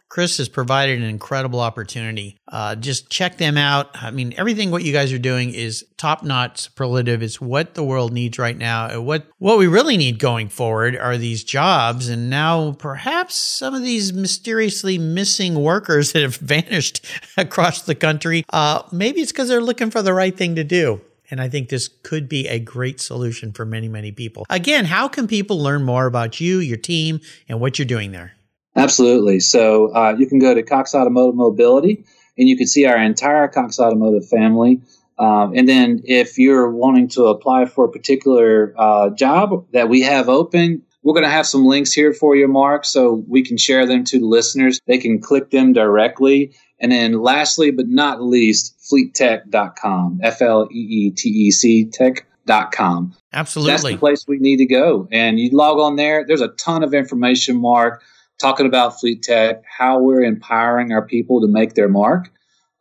Chris 0.09 0.37
has 0.37 0.47
provided 0.47 0.99
an 0.99 1.03
incredible 1.03 1.59
opportunity. 1.59 2.37
Uh, 2.47 2.75
just 2.75 3.09
check 3.09 3.37
them 3.37 3.57
out. 3.57 3.89
I 3.93 4.09
mean, 4.09 4.33
everything 4.37 4.71
what 4.71 4.83
you 4.83 4.93
guys 4.93 5.11
are 5.11 5.19
doing 5.19 5.53
is 5.53 5.85
top 5.97 6.23
notch, 6.23 6.61
superlative. 6.61 7.21
It's 7.21 7.41
what 7.41 7.73
the 7.73 7.83
world 7.83 8.13
needs 8.13 8.39
right 8.39 8.57
now. 8.57 8.87
And 8.87 9.05
what 9.05 9.27
what 9.37 9.57
we 9.57 9.67
really 9.67 9.97
need 9.97 10.17
going 10.17 10.47
forward 10.47 10.95
are 10.95 11.17
these 11.17 11.43
jobs, 11.43 12.07
and 12.07 12.29
now 12.29 12.71
perhaps 12.71 13.35
some 13.35 13.75
of 13.75 13.81
these 13.81 14.13
mysteriously 14.13 14.97
missing 14.97 15.55
workers 15.55 16.11
that 16.13 16.21
have 16.21 16.37
vanished 16.37 17.05
across 17.37 17.81
the 17.81 17.95
country. 17.95 18.45
Uh, 18.47 18.83
maybe 18.93 19.19
it's 19.19 19.33
because 19.33 19.49
they're 19.49 19.59
looking 19.59 19.91
for 19.91 20.01
the 20.01 20.13
right 20.13 20.37
thing 20.37 20.55
to 20.55 20.63
do. 20.63 21.01
And 21.29 21.41
I 21.41 21.49
think 21.49 21.69
this 21.69 21.87
could 21.87 22.29
be 22.29 22.47
a 22.47 22.59
great 22.59 23.01
solution 23.01 23.51
for 23.51 23.65
many, 23.65 23.89
many 23.89 24.11
people. 24.11 24.45
Again, 24.49 24.85
how 24.85 25.07
can 25.07 25.27
people 25.27 25.61
learn 25.61 25.83
more 25.83 26.05
about 26.05 26.39
you, 26.39 26.59
your 26.59 26.77
team, 26.77 27.19
and 27.49 27.59
what 27.59 27.77
you're 27.77 27.85
doing 27.85 28.11
there? 28.11 28.37
absolutely 28.77 29.39
so 29.39 29.93
uh, 29.93 30.15
you 30.17 30.27
can 30.27 30.39
go 30.39 30.53
to 30.53 30.63
cox 30.63 30.95
automotive 30.95 31.35
mobility 31.35 32.05
and 32.37 32.47
you 32.47 32.55
can 32.55 32.67
see 32.67 32.85
our 32.85 32.97
entire 32.97 33.47
cox 33.47 33.79
automotive 33.79 34.27
family 34.29 34.79
um, 35.19 35.53
and 35.55 35.67
then 35.67 35.99
if 36.05 36.37
you're 36.37 36.69
wanting 36.69 37.07
to 37.07 37.25
apply 37.25 37.65
for 37.65 37.85
a 37.85 37.91
particular 37.91 38.73
uh, 38.77 39.09
job 39.09 39.65
that 39.73 39.89
we 39.89 40.01
have 40.01 40.29
open 40.29 40.81
we're 41.03 41.13
going 41.13 41.25
to 41.25 41.29
have 41.29 41.47
some 41.47 41.65
links 41.65 41.91
here 41.91 42.13
for 42.13 42.35
you 42.35 42.47
mark 42.47 42.85
so 42.85 43.23
we 43.27 43.43
can 43.43 43.57
share 43.57 43.85
them 43.85 44.03
to 44.03 44.19
the 44.19 44.25
listeners 44.25 44.79
they 44.85 44.99
can 44.99 45.19
click 45.19 45.49
them 45.49 45.73
directly 45.73 46.53
and 46.79 46.91
then 46.91 47.21
lastly 47.21 47.71
but 47.71 47.87
not 47.87 48.21
least 48.21 48.75
fleettech.com 48.91 50.19
f-l-e-e-t-e-c 50.23 51.85
tech.com 51.85 53.13
Absolutely. 53.33 53.71
that's 53.71 53.83
the 53.83 53.97
place 53.97 54.25
we 54.27 54.39
need 54.39 54.57
to 54.57 54.65
go. 54.65 55.07
And 55.11 55.39
you 55.39 55.51
log 55.51 55.77
on 55.77 55.95
there. 55.95 56.25
There's 56.25 56.41
a 56.41 56.47
ton 56.49 56.83
of 56.83 56.93
information, 56.93 57.61
Mark, 57.61 58.01
talking 58.39 58.65
about 58.65 58.99
Fleet 58.99 59.21
Tech, 59.21 59.63
how 59.65 59.99
we're 59.99 60.23
empowering 60.23 60.91
our 60.91 61.05
people 61.05 61.41
to 61.41 61.47
make 61.47 61.75
their 61.75 61.89
mark, 61.89 62.31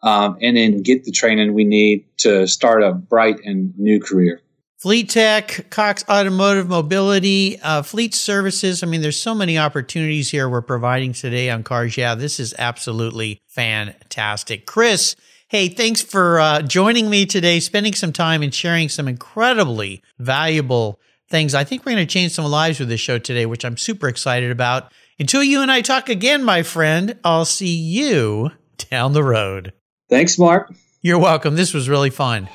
um, 0.02 0.38
and 0.40 0.56
then 0.56 0.82
get 0.82 1.04
the 1.04 1.10
training 1.10 1.52
we 1.52 1.64
need 1.64 2.06
to 2.18 2.46
start 2.46 2.82
a 2.82 2.92
bright 2.92 3.40
and 3.44 3.76
new 3.78 4.00
career. 4.00 4.40
Fleet 4.78 5.08
Tech, 5.08 5.70
Cox 5.70 6.04
Automotive 6.08 6.68
Mobility, 6.68 7.58
uh, 7.60 7.82
Fleet 7.82 8.14
Services. 8.14 8.82
I 8.82 8.86
mean, 8.86 9.00
there's 9.00 9.20
so 9.20 9.34
many 9.34 9.56
opportunities 9.56 10.30
here 10.30 10.48
we're 10.48 10.60
providing 10.60 11.14
today 11.14 11.48
on 11.48 11.62
Cars. 11.62 11.96
Yeah, 11.96 12.14
this 12.14 12.38
is 12.38 12.54
absolutely 12.58 13.40
fantastic. 13.46 14.66
Chris, 14.66 15.16
hey, 15.48 15.68
thanks 15.68 16.02
for 16.02 16.38
uh, 16.38 16.60
joining 16.60 17.08
me 17.08 17.24
today, 17.24 17.58
spending 17.58 17.94
some 17.94 18.12
time 18.12 18.42
and 18.42 18.52
sharing 18.52 18.90
some 18.90 19.08
incredibly 19.08 20.02
valuable 20.18 21.00
things. 21.30 21.54
I 21.54 21.64
think 21.64 21.86
we're 21.86 21.92
going 21.92 22.06
to 22.06 22.12
change 22.12 22.32
some 22.32 22.44
lives 22.44 22.78
with 22.78 22.90
this 22.90 23.00
show 23.00 23.18
today, 23.18 23.46
which 23.46 23.64
I'm 23.64 23.78
super 23.78 24.08
excited 24.08 24.50
about. 24.50 24.92
Until 25.18 25.42
you 25.42 25.62
and 25.62 25.72
I 25.72 25.80
talk 25.80 26.10
again, 26.10 26.44
my 26.44 26.62
friend, 26.62 27.18
I'll 27.24 27.46
see 27.46 27.74
you 27.74 28.50
down 28.90 29.14
the 29.14 29.24
road. 29.24 29.72
Thanks, 30.10 30.38
Mark. 30.38 30.70
You're 31.00 31.18
welcome. 31.18 31.56
This 31.56 31.72
was 31.72 31.88
really 31.88 32.10
fun. 32.10 32.50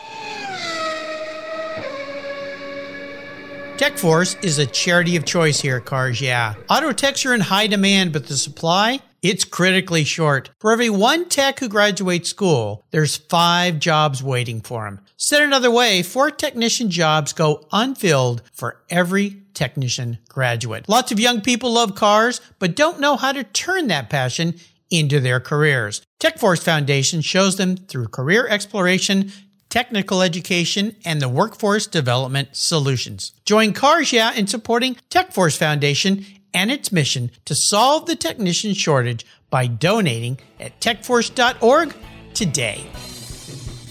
TechForce 3.82 4.44
is 4.44 4.60
a 4.60 4.68
charity 4.68 5.16
of 5.16 5.26
choice 5.26 5.60
here 5.60 5.78
at 5.78 5.86
Cars 5.86 6.22
Yeah. 6.22 6.54
Auto 6.70 6.92
techs 6.92 7.26
are 7.26 7.34
in 7.34 7.42
high 7.42 7.66
demand, 7.66 8.14
but 8.14 8.28
the 8.28 8.38
supply, 8.38 9.00
it's 9.24 9.44
critically 9.44 10.04
short. 10.04 10.52
For 10.60 10.72
every 10.72 10.92
one 10.92 11.28
tech 11.28 11.60
who 11.60 11.68
graduates 11.68 12.30
school, 12.30 12.86
there's 12.92 13.18
five 13.18 13.80
jobs 13.80 14.22
waiting 14.22 14.62
for 14.62 14.86
him. 14.86 15.00
Said 15.18 15.42
another 15.42 15.72
way, 15.72 16.04
four 16.04 16.30
technician 16.30 16.92
jobs 16.92 17.34
go 17.34 17.66
unfilled 17.72 18.44
for 18.54 18.84
every 18.92 19.42
technician 19.56 20.20
graduate. 20.30 20.88
Lots 20.88 21.12
of 21.12 21.20
young 21.20 21.42
people 21.42 21.72
love 21.72 21.96
cars, 21.96 22.40
but 22.60 22.76
don't 22.76 23.00
know 23.00 23.16
how 23.16 23.32
to 23.32 23.44
turn 23.44 23.88
that 23.88 24.12
passion 24.12 24.60
into 24.92 25.20
their 25.20 25.40
careers. 25.40 26.04
TechForce 26.20 26.62
Foundation 26.62 27.22
shows 27.22 27.56
them 27.56 27.78
through 27.78 28.10
career 28.10 28.48
exploration, 28.48 29.32
technical 29.72 30.22
education, 30.22 30.96
and 31.04 31.20
the 31.20 31.30
workforce 31.30 31.88
development 31.88 32.50
solutions. 32.52 33.32
Join 33.46 33.74
Cars 33.74 34.14
Yeah 34.14 34.34
in 34.34 34.46
supporting 34.46 34.98
TechForce 35.10 35.58
Foundation 35.58 36.26
and 36.54 36.70
its 36.70 36.92
mission 36.92 37.32
to 37.46 37.56
solve 37.56 38.06
the 38.06 38.16
technician 38.16 38.74
shortage 38.74 39.26
by 39.50 39.66
donating 39.66 40.38
at 40.60 40.80
techforce.org 40.80 41.96
today. 42.34 42.86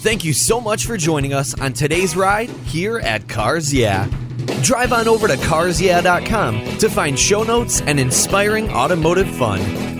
Thank 0.03 0.25
you 0.25 0.33
so 0.33 0.61
much 0.61 0.87
for 0.87 0.97
joining 0.97 1.35
us 1.35 1.59
on 1.61 1.73
today's 1.73 2.17
ride 2.17 2.49
here 2.49 2.99
at 3.01 3.29
Cars 3.29 3.73
Yeah. 3.73 4.09
Drive 4.63 4.93
on 4.93 5.09
over 5.09 5.29
to 5.29 5.37
carsyeah.com 5.37 6.79
to 6.79 6.89
find 6.89 7.19
show 7.19 7.43
notes 7.43 7.81
and 7.83 8.01
inspiring 8.01 8.71
automotive 8.71 9.29
fun. 9.37 10.00